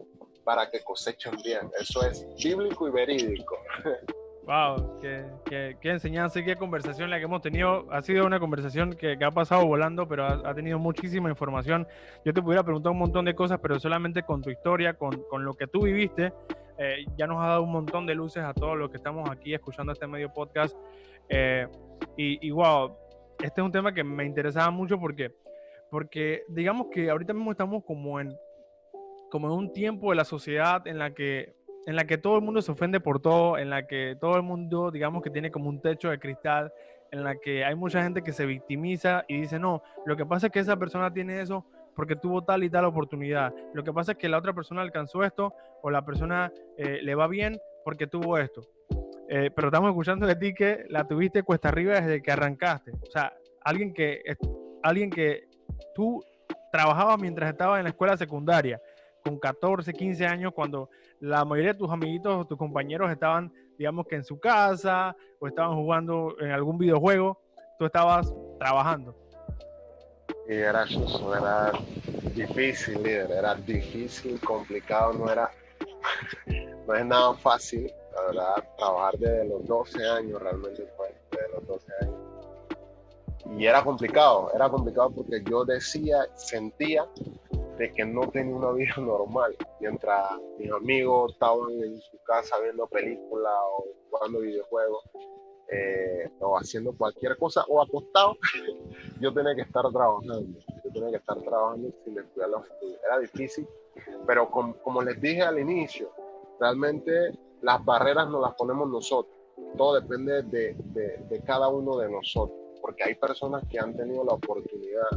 para 0.45 0.71
que 0.71 0.83
cosechen 0.83 1.37
bien. 1.43 1.71
Eso 1.79 2.03
es 2.03 2.27
bíblico 2.43 2.89
y 2.89 2.91
verídico. 2.91 3.59
Wow, 4.45 4.99
qué, 5.01 5.25
qué, 5.45 5.77
qué, 5.81 5.91
enseñanza 5.91 6.41
y 6.41 6.45
qué 6.45 6.57
conversación 6.57 7.11
la 7.11 7.19
que 7.19 7.25
hemos 7.27 7.43
tenido. 7.43 7.87
Ha 7.93 8.03
sido 8.03 8.27
una 8.27 8.41
conversación 8.41 8.95
que, 8.95 9.17
que 9.17 9.25
ha 9.25 9.31
pasado 9.31 9.65
volando, 9.65 10.09
pero 10.09 10.27
ha, 10.27 10.55
tenido 10.55 10.81
muchísima 10.81 11.31
información. 11.31 11.87
Yo 12.25 12.35
te 12.35 12.43
pudiera 12.43 12.65
preguntar 12.65 12.91
un 12.91 12.99
montón 12.99 13.25
de 13.25 13.37
cosas, 13.37 13.61
pero 13.63 13.79
solamente 13.79 14.25
con 14.25 14.43
tu 14.43 14.51
historia, 14.51 14.95
con, 14.95 15.23
con 15.31 15.45
lo 15.45 15.55
que 15.55 15.69
tú 15.69 15.83
viviste, 15.83 16.33
eh, 16.77 17.05
ya 17.17 17.29
nos 17.29 17.41
ha 17.41 17.51
dado 17.51 17.63
un 17.63 17.71
montón 17.71 18.05
de 18.05 18.17
luces 18.17 18.43
a 18.43 18.53
todos 18.53 18.77
los 18.77 18.91
que 18.91 18.97
estamos 18.97 19.31
aquí 19.31 19.55
escuchando 19.55 19.93
este 19.93 20.09
medio 20.09 20.33
podcast. 20.33 20.77
Eh, 21.29 21.69
y, 22.17 22.45
y, 22.45 22.51
wow, 22.51 22.97
este 23.41 23.61
es 23.61 23.65
un 23.65 23.71
tema 23.73 23.95
que 23.95 24.03
me 24.03 24.25
interesaba 24.25 24.73
mucho 24.73 24.99
porque, 24.99 25.37
porque 25.89 26.43
digamos 26.49 26.89
que 26.91 27.11
ahorita 27.11 27.33
mismo 27.33 27.53
estamos 27.53 27.85
como 27.85 28.19
en, 28.19 28.37
como 29.31 29.47
en 29.47 29.53
un 29.53 29.73
tiempo 29.73 30.11
de 30.11 30.17
la 30.17 30.25
sociedad 30.25 30.85
en 30.89 30.99
la 30.99 31.15
que 31.15 31.55
en 31.87 31.97
la 31.97 32.05
que 32.05 32.19
todo 32.19 32.37
el 32.37 32.43
mundo 32.43 32.63
se 32.63 32.73
ofende 32.73 33.01
por 33.01 33.21
todo, 33.21 33.59
en 33.59 33.71
la 33.71 33.87
que 33.87 34.17
todo 34.21 34.37
el 34.37 34.43
mundo, 34.43 34.91
digamos 34.91 35.23
que 35.23 35.31
tiene 35.31 35.51
como 35.51 35.69
un 35.69 35.81
techo 35.81 36.11
de 36.11 36.19
cristal, 36.19 36.73
en 37.11 37.25
la 37.25 37.37
que 37.37 37.65
hay 37.65 37.75
mucha 37.75 38.03
gente 38.03 38.23
que 38.23 38.33
se 38.33 38.47
victimiza 38.47 39.25
y 39.29 39.43
dice, 39.43 39.59
no, 39.59 39.83
lo 40.07 40.17
que 40.17 40.25
pasa 40.25 40.47
es 40.47 40.53
que 40.53 40.61
esa 40.61 40.77
persona 40.77 41.13
tiene 41.13 41.41
eso 41.41 41.65
porque 41.95 42.17
tuvo 42.17 42.43
tal 42.43 42.65
y 42.65 42.71
tal 42.71 42.87
oportunidad. 42.87 43.53
Lo 43.75 43.85
que 43.85 43.93
pasa 43.93 44.13
es 44.13 44.19
que 44.19 44.29
la 44.29 44.39
otra 44.39 44.55
persona 44.55 44.81
alcanzó 44.81 45.23
esto 45.23 45.55
o 45.83 45.91
la 45.91 46.05
persona 46.05 46.51
eh, 46.79 47.01
le 47.03 47.15
va 47.15 47.27
bien 47.27 47.61
porque 47.85 48.07
tuvo 48.07 48.39
esto. 48.39 48.63
Eh, 49.29 49.51
pero 49.55 49.69
estamos 49.69 49.91
escuchando 49.91 50.27
de 50.27 50.37
ti 50.37 50.55
que 50.55 50.85
la 50.89 51.07
tuviste 51.07 51.43
cuesta 51.43 51.69
arriba 51.69 52.01
desde 52.01 52.23
que 52.23 52.33
arrancaste. 52.33 52.93
O 52.93 53.11
sea, 53.11 53.35
alguien 53.63 53.93
que, 53.93 54.23
alguien 54.83 55.11
que 55.11 55.49
tú 55.95 56.23
trabajabas 56.71 57.21
mientras 57.21 57.51
estabas 57.51 57.79
en 57.79 57.85
la 57.85 57.91
escuela 57.91 58.17
secundaria, 58.17 58.81
con 59.23 59.39
14, 59.39 59.93
15 59.93 60.27
años, 60.27 60.53
cuando 60.53 60.91
la 61.23 61.45
mayoría 61.45 61.73
de 61.73 61.79
tus 61.79 61.91
amiguitos 61.91 62.35
o 62.35 62.45
tus 62.45 62.59
compañeros 62.59 63.09
estaban, 63.09 63.53
digamos 63.79 64.07
que 64.09 64.17
en 64.17 64.25
su 64.25 64.41
casa 64.41 65.17
o 65.39 65.47
estaban 65.47 65.77
jugando 65.77 66.35
en 66.41 66.51
algún 66.51 66.79
videojuego, 66.79 67.41
tú 67.79 67.87
estabas 67.87 68.35
trabajando. 68.59 69.15
Y 70.49 70.55
era, 70.55 70.85
era 70.85 71.73
difícil, 72.35 73.01
líder, 73.05 73.31
era 73.31 73.55
difícil, 73.55 74.41
complicado, 74.41 75.13
no 75.13 75.31
era, 75.31 75.49
no 76.89 76.95
es 76.95 77.07
nada 77.07 77.35
fácil, 77.35 77.89
la 78.17 78.23
verdad, 78.23 78.69
trabajar 78.77 79.17
desde 79.17 79.49
los 79.49 79.65
12 79.65 80.05
años 80.05 80.43
realmente 80.43 80.85
fue, 80.97 81.15
desde 81.31 81.49
los 81.55 81.67
12 81.69 81.93
años. 82.01 82.15
Y 83.57 83.67
era 83.67 83.85
complicado, 83.85 84.51
era 84.53 84.69
complicado 84.69 85.11
porque 85.11 85.41
yo 85.49 85.65
decía, 85.65 86.27
sentía 86.35 87.07
de 87.83 87.93
que 87.93 88.05
no 88.05 88.29
tenía 88.29 88.55
una 88.55 88.71
vida 88.71 88.95
normal. 88.99 89.57
Mientras 89.81 90.39
mis 90.57 90.71
amigos 90.71 91.33
estaban 91.33 91.73
en 91.83 92.01
su 92.01 92.17
casa 92.23 92.61
viendo 92.61 92.87
películas 92.87 93.55
o 93.77 93.85
jugando 94.09 94.39
videojuegos 94.39 95.05
eh, 95.69 96.31
o 96.41 96.57
haciendo 96.57 96.97
cualquier 96.97 97.37
cosa 97.37 97.65
o 97.69 97.83
acostado, 97.83 98.37
yo 99.21 99.35
tenía 99.35 99.57
que 99.57 99.63
estar 99.63 99.83
trabajando. 99.91 100.43
Yo 100.85 100.93
tenía 100.93 101.11
que 101.11 101.17
estar 101.17 101.41
trabajando 101.43 101.91
sin 102.05 102.15
descuidar 102.15 102.51
la 102.51 102.63
familia. 102.63 102.99
Era 103.05 103.19
difícil, 103.19 103.67
pero 104.29 104.49
como 104.49 105.03
les 105.03 105.21
dije 105.21 105.43
al 105.43 105.59
inicio, 105.59 106.13
realmente 106.61 107.37
las 107.63 107.85
barreras 107.85 108.29
no 108.29 108.41
las 108.41 108.55
ponemos 108.55 108.89
nosotros. 108.89 109.37
Todo 109.77 110.01
depende 110.01 110.43
de, 110.45 110.77
de, 110.79 111.19
de 111.29 111.43
cada 111.43 111.69
uno 111.69 111.97
de 111.97 112.09
nosotros, 112.09 112.57
porque 112.81 113.03
hay 113.03 113.15
personas 113.17 113.65
que 113.69 113.81
han 113.81 113.97
tenido 113.97 114.23
la 114.25 114.35
oportunidad 114.35 115.09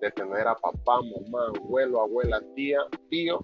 de 0.00 0.10
tener 0.12 0.46
a 0.46 0.54
papá, 0.54 1.00
mamá, 1.02 1.52
abuelo, 1.56 2.00
abuela, 2.00 2.40
tía, 2.54 2.80
tío, 3.10 3.40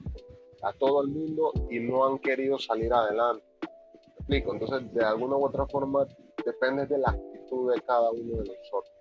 a 0.62 0.72
todo 0.74 1.02
el 1.02 1.08
mundo 1.08 1.52
y 1.70 1.80
no 1.80 2.04
han 2.04 2.18
querido 2.18 2.58
salir 2.58 2.92
adelante. 2.92 3.44
¿Me 3.60 4.38
explico? 4.38 4.52
Entonces, 4.54 4.94
de 4.94 5.04
alguna 5.04 5.36
u 5.36 5.46
otra 5.46 5.66
forma, 5.66 6.06
depende 6.44 6.86
de 6.86 6.98
la 6.98 7.10
actitud 7.10 7.72
de 7.72 7.80
cada 7.82 8.10
uno 8.10 8.42
de 8.42 8.56
nosotros. 8.56 8.92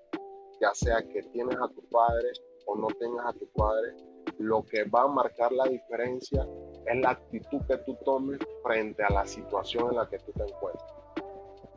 Ya 0.59 0.73
sea 0.73 1.01
que 1.01 1.21
tienes 1.31 1.57
a 1.57 1.67
tu 1.69 1.81
padre 1.89 2.29
o 2.65 2.75
no 2.75 2.87
tengas 2.99 3.25
a 3.27 3.33
tu 3.33 3.47
padre, 3.53 3.95
lo 4.39 4.63
que 4.63 4.83
va 4.85 5.03
a 5.03 5.07
marcar 5.07 5.51
la 5.51 5.65
diferencia 5.65 6.47
es 6.85 7.01
la 7.01 7.11
actitud 7.11 7.61
que 7.67 7.77
tú 7.79 7.95
tomes 8.05 8.39
frente 8.63 9.03
a 9.03 9.09
la 9.09 9.25
situación 9.25 9.89
en 9.89 9.95
la 9.97 10.07
que 10.07 10.17
tú 10.19 10.31
te 10.33 10.43
encuentras. 10.43 10.93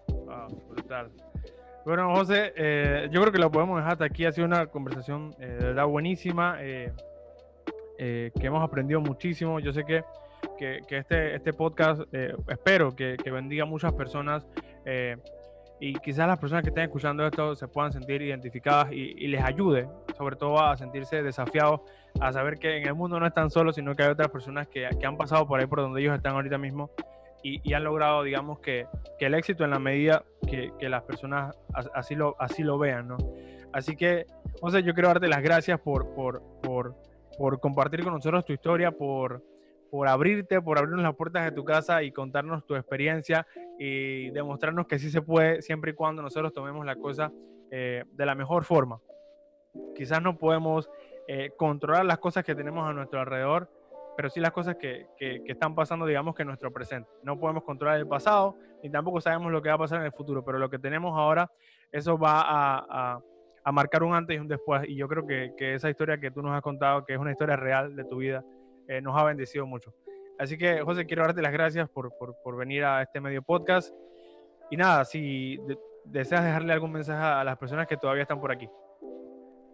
Wow, 0.08 0.60
brutal. 0.68 1.12
Bueno, 1.86 2.12
José, 2.16 2.52
eh, 2.56 3.08
yo 3.12 3.20
creo 3.20 3.32
que 3.32 3.38
lo 3.38 3.48
podemos 3.48 3.76
dejar 3.76 3.92
hasta 3.92 4.06
aquí. 4.06 4.24
Ha 4.24 4.32
sido 4.32 4.44
una 4.44 4.66
conversación 4.66 5.36
eh, 5.38 5.46
de 5.46 5.66
verdad 5.66 5.86
buenísima, 5.86 6.56
eh, 6.58 6.92
que 7.96 8.32
hemos 8.44 8.60
aprendido 8.60 9.00
muchísimo. 9.00 9.60
Yo 9.60 9.72
sé 9.72 9.84
que, 9.84 10.02
que, 10.58 10.80
este, 10.90 11.36
este 11.36 11.52
podcast, 11.52 12.02
espero 12.48 12.96
que, 12.96 13.16
que, 13.22 13.30
bendiga 13.30 13.62
a 13.62 13.66
muchas 13.66 13.92
personas 13.92 14.44
y 15.78 15.94
quizás 16.00 16.26
las 16.26 16.40
personas 16.40 16.64
que 16.64 16.70
estén 16.70 16.84
escuchando 16.84 17.24
esto 17.24 17.54
se 17.54 17.68
puedan 17.68 17.92
sentir 17.92 18.20
identificadas 18.20 18.90
y, 18.90 19.14
y, 19.16 19.28
les 19.28 19.44
ayude, 19.44 19.88
sobre 20.18 20.34
todo 20.34 20.60
a 20.60 20.76
sentirse 20.76 21.22
desafiados, 21.22 21.82
a 22.20 22.32
saber 22.32 22.58
que 22.58 22.78
en 22.78 22.88
el 22.88 22.94
mundo 22.94 23.20
no 23.20 23.28
están 23.28 23.48
solos, 23.48 23.76
sino 23.76 23.94
que 23.94 24.02
hay 24.02 24.10
otras 24.10 24.30
personas 24.30 24.66
que, 24.66 24.88
que 24.98 25.06
han 25.06 25.16
pasado 25.16 25.46
por 25.46 25.60
ahí, 25.60 25.66
por 25.66 25.82
donde 25.82 26.00
ellos 26.00 26.16
están 26.16 26.34
ahorita 26.34 26.58
mismo 26.58 26.90
y, 27.42 27.72
han 27.72 27.84
logrado, 27.84 28.22
digamos, 28.22 28.58
que, 28.60 28.86
el 29.20 29.34
éxito 29.34 29.64
en 29.64 29.70
la 29.70 29.78
medida 29.78 30.24
que, 30.48 30.72
las 30.88 31.02
personas 31.02 31.56
así 31.94 32.14
lo, 32.14 32.34
así 32.38 32.62
lo 32.62 32.78
vean, 32.78 33.08
¿no? 33.08 33.16
Así 33.72 33.96
que, 33.96 34.26
José, 34.60 34.82
yo 34.82 34.94
quiero 34.94 35.08
darte 35.08 35.28
las 35.28 35.42
gracias 35.42 35.80
por, 35.80 36.14
por, 36.14 36.42
por, 36.62 36.94
por 37.38 37.60
compartir 37.60 38.02
con 38.02 38.14
nosotros 38.14 38.44
tu 38.44 38.52
historia, 38.52 38.90
por, 38.90 39.42
por 39.90 40.08
abrirte, 40.08 40.60
por 40.60 40.78
abrirnos 40.78 41.02
las 41.02 41.14
puertas 41.14 41.44
de 41.44 41.52
tu 41.52 41.64
casa 41.64 42.02
y 42.02 42.12
contarnos 42.12 42.66
tu 42.66 42.74
experiencia 42.74 43.46
y 43.78 44.30
demostrarnos 44.30 44.86
que 44.86 44.98
sí 44.98 45.10
se 45.10 45.22
puede 45.22 45.62
siempre 45.62 45.92
y 45.92 45.94
cuando 45.94 46.22
nosotros 46.22 46.52
tomemos 46.52 46.84
la 46.84 46.96
cosa 46.96 47.32
eh, 47.70 48.04
de 48.12 48.26
la 48.26 48.34
mejor 48.34 48.64
forma. 48.64 49.00
Quizás 49.94 50.22
no 50.22 50.38
podemos 50.38 50.88
eh, 51.28 51.50
controlar 51.56 52.04
las 52.04 52.18
cosas 52.18 52.44
que 52.44 52.54
tenemos 52.54 52.88
a 52.88 52.92
nuestro 52.92 53.20
alrededor, 53.20 53.70
pero 54.16 54.30
sí 54.30 54.40
las 54.40 54.52
cosas 54.52 54.76
que, 54.76 55.06
que, 55.18 55.42
están 55.46 55.74
pasando, 55.74 56.06
digamos 56.06 56.34
que 56.34 56.42
en 56.42 56.48
nuestro 56.48 56.72
presente. 56.72 57.08
No 57.22 57.38
podemos 57.38 57.62
controlar 57.64 57.98
el 57.98 58.06
pasado, 58.06 58.56
ni 58.82 58.90
tampoco 58.90 59.20
sabemos 59.20 59.52
lo 59.52 59.60
que 59.60 59.68
va 59.68 59.74
a 59.74 59.78
pasar 59.78 60.00
en 60.00 60.06
el 60.06 60.12
futuro, 60.12 60.44
pero 60.44 60.58
lo 60.58 60.70
que 60.70 60.78
tenemos 60.78 61.16
ahora, 61.16 61.50
eso 61.92 62.18
va 62.18 62.40
a, 62.40 63.20
a, 63.64 63.72
marcar 63.72 64.02
un 64.02 64.14
antes 64.14 64.36
y 64.36 64.38
un 64.38 64.48
después. 64.48 64.82
Y 64.88 64.96
yo 64.96 65.06
creo 65.08 65.26
que, 65.26 65.52
que, 65.56 65.74
esa 65.74 65.90
historia 65.90 66.18
que 66.18 66.30
tú 66.30 66.42
nos 66.42 66.52
has 66.52 66.62
contado, 66.62 67.04
que 67.04 67.12
es 67.12 67.18
una 67.18 67.32
historia 67.32 67.56
real 67.56 67.94
de 67.94 68.04
tu 68.04 68.18
vida, 68.18 68.44
eh, 68.88 69.00
nos 69.00 69.16
ha 69.16 69.24
bendecido 69.24 69.66
mucho. 69.66 69.92
Así 70.38 70.56
que, 70.56 70.80
José, 70.82 71.06
quiero 71.06 71.22
darte 71.22 71.42
las 71.42 71.52
gracias 71.52 71.88
por, 71.88 72.16
por, 72.18 72.36
por 72.42 72.56
venir 72.56 72.84
a 72.84 73.02
este 73.02 73.20
medio 73.20 73.42
podcast. 73.42 73.94
Y 74.70 74.76
nada, 74.76 75.04
si 75.04 75.58
deseas 76.04 76.44
dejarle 76.44 76.72
algún 76.72 76.92
mensaje 76.92 77.22
a 77.22 77.44
las 77.44 77.56
personas 77.58 77.86
que 77.86 77.96
todavía 77.96 78.22
están 78.22 78.40
por 78.40 78.52
aquí. 78.52 78.68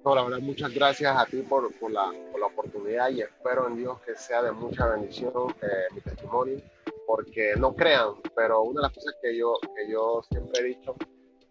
No, 0.04 0.16
la 0.16 0.24
verdad, 0.24 0.40
muchas 0.40 0.74
gracias 0.74 1.16
a 1.16 1.24
ti 1.26 1.42
por, 1.42 1.72
por, 1.78 1.92
la, 1.92 2.12
por 2.32 2.40
la, 2.40 2.46
oportunidad 2.46 3.10
y 3.10 3.20
espero 3.20 3.68
en 3.68 3.76
Dios 3.76 4.00
que 4.00 4.16
sea 4.16 4.42
de 4.42 4.50
mucha 4.50 4.88
bendición 4.88 5.32
eh, 5.62 5.94
mi 5.94 6.00
testimonio, 6.00 6.60
porque 7.06 7.54
no 7.56 7.72
crean, 7.76 8.14
pero 8.34 8.62
una 8.62 8.80
de 8.80 8.88
las 8.88 8.92
cosas 8.92 9.14
que 9.22 9.36
yo, 9.36 9.54
que 9.76 9.88
yo 9.88 10.20
siempre 10.28 10.60
he 10.60 10.64
dicho, 10.64 10.96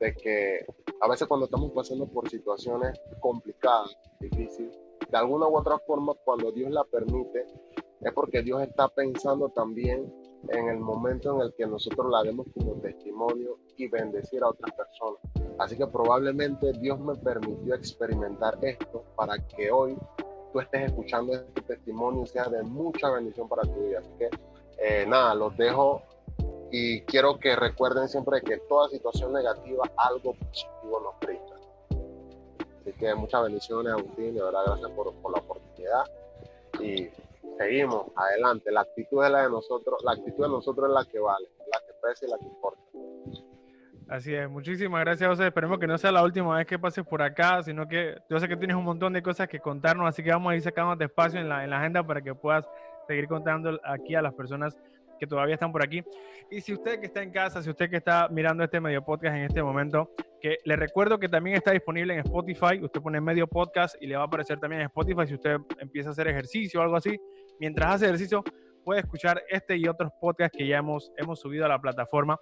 de 0.02 0.14
que 0.16 0.66
a 1.00 1.08
veces 1.08 1.30
cuando 1.30 1.46
estamos 1.46 1.72
pasando 1.72 2.08
por 2.08 2.28
situaciones 2.30 3.00
complicadas, 3.22 3.96
difíciles, 4.20 4.78
de 5.10 5.18
alguna 5.18 5.48
u 5.48 5.58
otra 5.58 5.80
forma, 5.80 6.14
cuando 6.26 6.52
Dios 6.52 6.72
la 6.72 6.84
permite, 6.84 7.46
es 8.02 8.14
porque 8.14 8.42
Dios 8.42 8.62
está 8.64 8.90
pensando 8.90 9.48
también 9.50 10.14
en 10.50 10.68
el 10.68 10.80
momento 10.80 11.36
en 11.36 11.42
el 11.42 11.54
que 11.56 11.68
nosotros 11.68 12.08
la 12.12 12.24
demos 12.24 12.48
como 12.54 12.82
testimonio 12.82 13.60
y 13.78 13.88
bendecir 13.88 14.44
a 14.44 14.50
otras 14.50 14.72
personas. 14.76 15.40
Así 15.60 15.78
que 15.78 15.88
probablemente 15.88 16.72
Dios 16.74 17.00
me 17.00 17.16
permitió 17.16 17.76
experimentar 17.76 18.58
esto 18.62 19.04
para 19.16 19.38
que 19.48 19.72
hoy 19.72 19.98
tú 20.52 20.60
estés 20.60 20.88
escuchando 20.88 21.34
este 21.34 21.62
testimonio 21.62 22.24
y 22.24 22.28
sea 22.28 22.46
de 22.46 22.64
mucha 22.64 23.10
bendición 23.12 23.48
para 23.48 23.64
tu 23.64 23.88
vida. 23.88 24.00
Así 24.00 24.10
que 24.18 24.30
eh, 24.78 25.06
nada, 25.08 25.36
los 25.36 25.56
dejo 25.58 26.02
y 26.72 27.02
quiero 27.02 27.38
que 27.38 27.56
recuerden 27.56 28.08
siempre 28.08 28.42
que 28.42 28.58
toda 28.70 28.90
situación 28.90 29.34
negativa, 29.34 29.84
algo 29.98 30.34
positivo 30.34 31.00
nos 31.02 31.20
brinda. 31.20 31.56
Así 32.80 32.94
que 32.94 33.14
muchas 33.14 33.44
bendiciones, 33.44 33.94
Agustín, 33.94 34.34
de 34.34 34.42
verdad, 34.42 34.64
gracias 34.66 34.90
por, 34.92 35.14
por 35.16 35.32
la 35.34 35.40
oportunidad. 35.40 36.04
Y 36.80 37.10
seguimos 37.58 38.08
adelante. 38.16 38.72
La 38.72 38.82
actitud 38.82 39.24
es 39.24 39.32
la 39.32 39.44
de 39.44 39.50
nosotros, 39.50 40.02
la 40.04 40.14
actitud 40.14 40.44
de 40.44 40.50
nosotros 40.50 40.88
es 40.88 40.94
la 40.94 41.06
que 41.06 41.20
vale, 41.20 41.48
la 41.72 41.80
que 41.86 41.94
pesa 42.02 42.26
y 42.26 42.30
la 42.30 42.38
que 42.38 42.46
importa. 42.46 42.82
Así 44.12 44.36
es, 44.36 44.50
muchísimas 44.50 45.06
gracias, 45.06 45.30
José. 45.30 45.47
Esperemos 45.47 45.80
que 45.80 45.88
no 45.88 45.97
sea 45.97 46.12
la 46.12 46.21
última 46.21 46.58
vez 46.58 46.67
que 46.67 46.78
pases 46.78 47.06
por 47.06 47.21
acá, 47.21 47.63
sino 47.63 47.88
que 47.88 48.17
yo 48.30 48.41
sé 48.41 48.50
que 48.50 48.58
tienes 48.58 48.76
un 48.76 48.84
montón 48.84 49.13
de 49.13 49.24
cosas 49.24 49.47
que 49.47 49.62
contarnos, 49.62 50.06
así 50.06 50.21
que 50.21 50.32
vamos 50.32 50.52
a 50.52 50.56
ir 50.58 50.62
sacando 50.62 50.93
de 50.97 51.06
espacio 51.06 51.39
en 51.39 51.47
la, 51.47 51.63
en 51.63 51.69
la 51.69 51.80
agenda 51.80 52.06
para 52.06 52.21
que 52.21 52.36
puedas 52.36 52.67
seguir 53.08 53.26
contando 53.28 53.80
aquí 53.86 54.13
a 54.13 54.21
las 54.21 54.34
personas 54.34 54.76
que 55.17 55.26
todavía 55.26 55.54
están 55.54 55.71
por 55.71 55.82
aquí. 55.82 56.04
Y 56.50 56.60
si 56.60 56.74
usted 56.74 57.00
que 57.00 57.06
está 57.06 57.24
en 57.24 57.32
casa, 57.32 57.63
si 57.63 57.69
usted 57.69 57.89
que 57.89 57.95
está 57.95 58.28
mirando 58.28 58.65
este 58.65 58.82
medio 58.82 59.02
podcast 59.02 59.34
en 59.34 59.43
este 59.43 59.63
momento, 59.63 60.12
que 60.41 60.58
le 60.65 60.76
recuerdo 60.76 61.17
que 61.17 61.30
también 61.30 61.56
está 61.56 61.71
disponible 61.71 62.13
en 62.13 62.19
Spotify, 62.19 62.84
usted 62.84 63.00
pone 63.00 63.21
medio 63.21 63.47
podcast 63.47 63.95
y 64.02 64.08
le 64.08 64.17
va 64.17 64.24
a 64.24 64.26
aparecer 64.26 64.60
también 64.60 64.82
en 64.82 64.88
Spotify 64.88 65.26
si 65.26 65.36
usted 65.36 65.56
empieza 65.80 66.10
a 66.10 66.12
hacer 66.12 66.28
ejercicio 66.28 66.82
o 66.82 66.84
algo 66.84 66.97
así. 66.97 67.17
Mientras 67.62 67.95
hace 67.95 68.08
ejercicio, 68.08 68.43
puede 68.84 69.00
escuchar 69.00 69.41
este 69.50 69.78
y 69.78 69.88
otros 69.88 70.12
podcasts 70.19 70.58
que 70.58 70.67
ya 70.67 70.80
hemos, 70.80 71.13
hemos 71.15 71.39
subido 71.39 71.63
a 71.63 71.69
la 71.69 71.80
plataforma. 71.80 72.38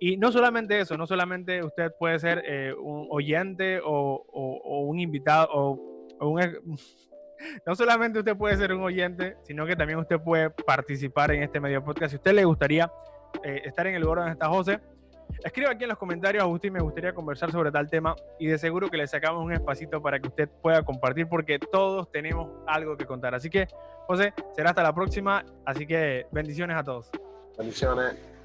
Y 0.00 0.16
no 0.16 0.30
solamente 0.30 0.78
eso, 0.80 0.96
no 0.96 1.06
solamente 1.06 1.62
usted 1.62 1.92
puede 1.98 2.18
ser 2.18 2.42
eh, 2.46 2.74
un 2.74 3.06
oyente 3.10 3.80
o, 3.82 4.24
o, 4.32 4.80
un 4.80 5.00
invitado 5.00 5.48
o, 5.52 6.08
o 6.18 6.28
un 6.28 6.40
no 7.66 7.74
solamente 7.74 8.18
usted 8.18 8.36
puede 8.36 8.56
ser 8.56 8.72
un 8.72 8.82
oyente, 8.82 9.36
sino 9.42 9.66
que 9.66 9.76
también 9.76 9.98
usted 9.98 10.20
puede 10.20 10.50
participar 10.50 11.30
en 11.32 11.42
este 11.42 11.60
medio 11.60 11.82
podcast. 11.84 12.10
Si 12.10 12.16
a 12.16 12.18
usted 12.18 12.32
le 12.32 12.44
gustaría 12.44 12.90
eh, 13.42 13.62
estar 13.64 13.86
en 13.86 13.94
el 13.94 14.02
lugar 14.02 14.18
donde 14.18 14.32
está 14.32 14.48
José, 14.48 14.80
escriba 15.44 15.70
aquí 15.70 15.84
en 15.84 15.90
los 15.90 15.98
comentarios, 15.98 16.42
Agustín, 16.42 16.72
me 16.72 16.80
gustaría 16.80 17.12
conversar 17.12 17.50
sobre 17.52 17.70
tal 17.70 17.88
tema 17.88 18.14
y 18.38 18.46
de 18.46 18.58
seguro 18.58 18.88
que 18.90 18.96
le 18.96 19.06
sacamos 19.06 19.44
un 19.44 19.52
espacito 19.52 20.00
para 20.02 20.18
que 20.20 20.28
usted 20.28 20.48
pueda 20.62 20.82
compartir 20.82 21.28
porque 21.28 21.58
todos 21.58 22.10
tenemos 22.10 22.50
algo 22.66 22.96
que 22.96 23.06
contar. 23.06 23.34
Así 23.34 23.50
que, 23.50 23.66
José, 24.06 24.32
será 24.54 24.70
hasta 24.70 24.82
la 24.82 24.94
próxima. 24.94 25.44
Así 25.64 25.86
que 25.86 26.26
bendiciones 26.32 26.76
a 26.76 26.84
todos. 26.84 27.10
Bendiciones. 27.58 28.35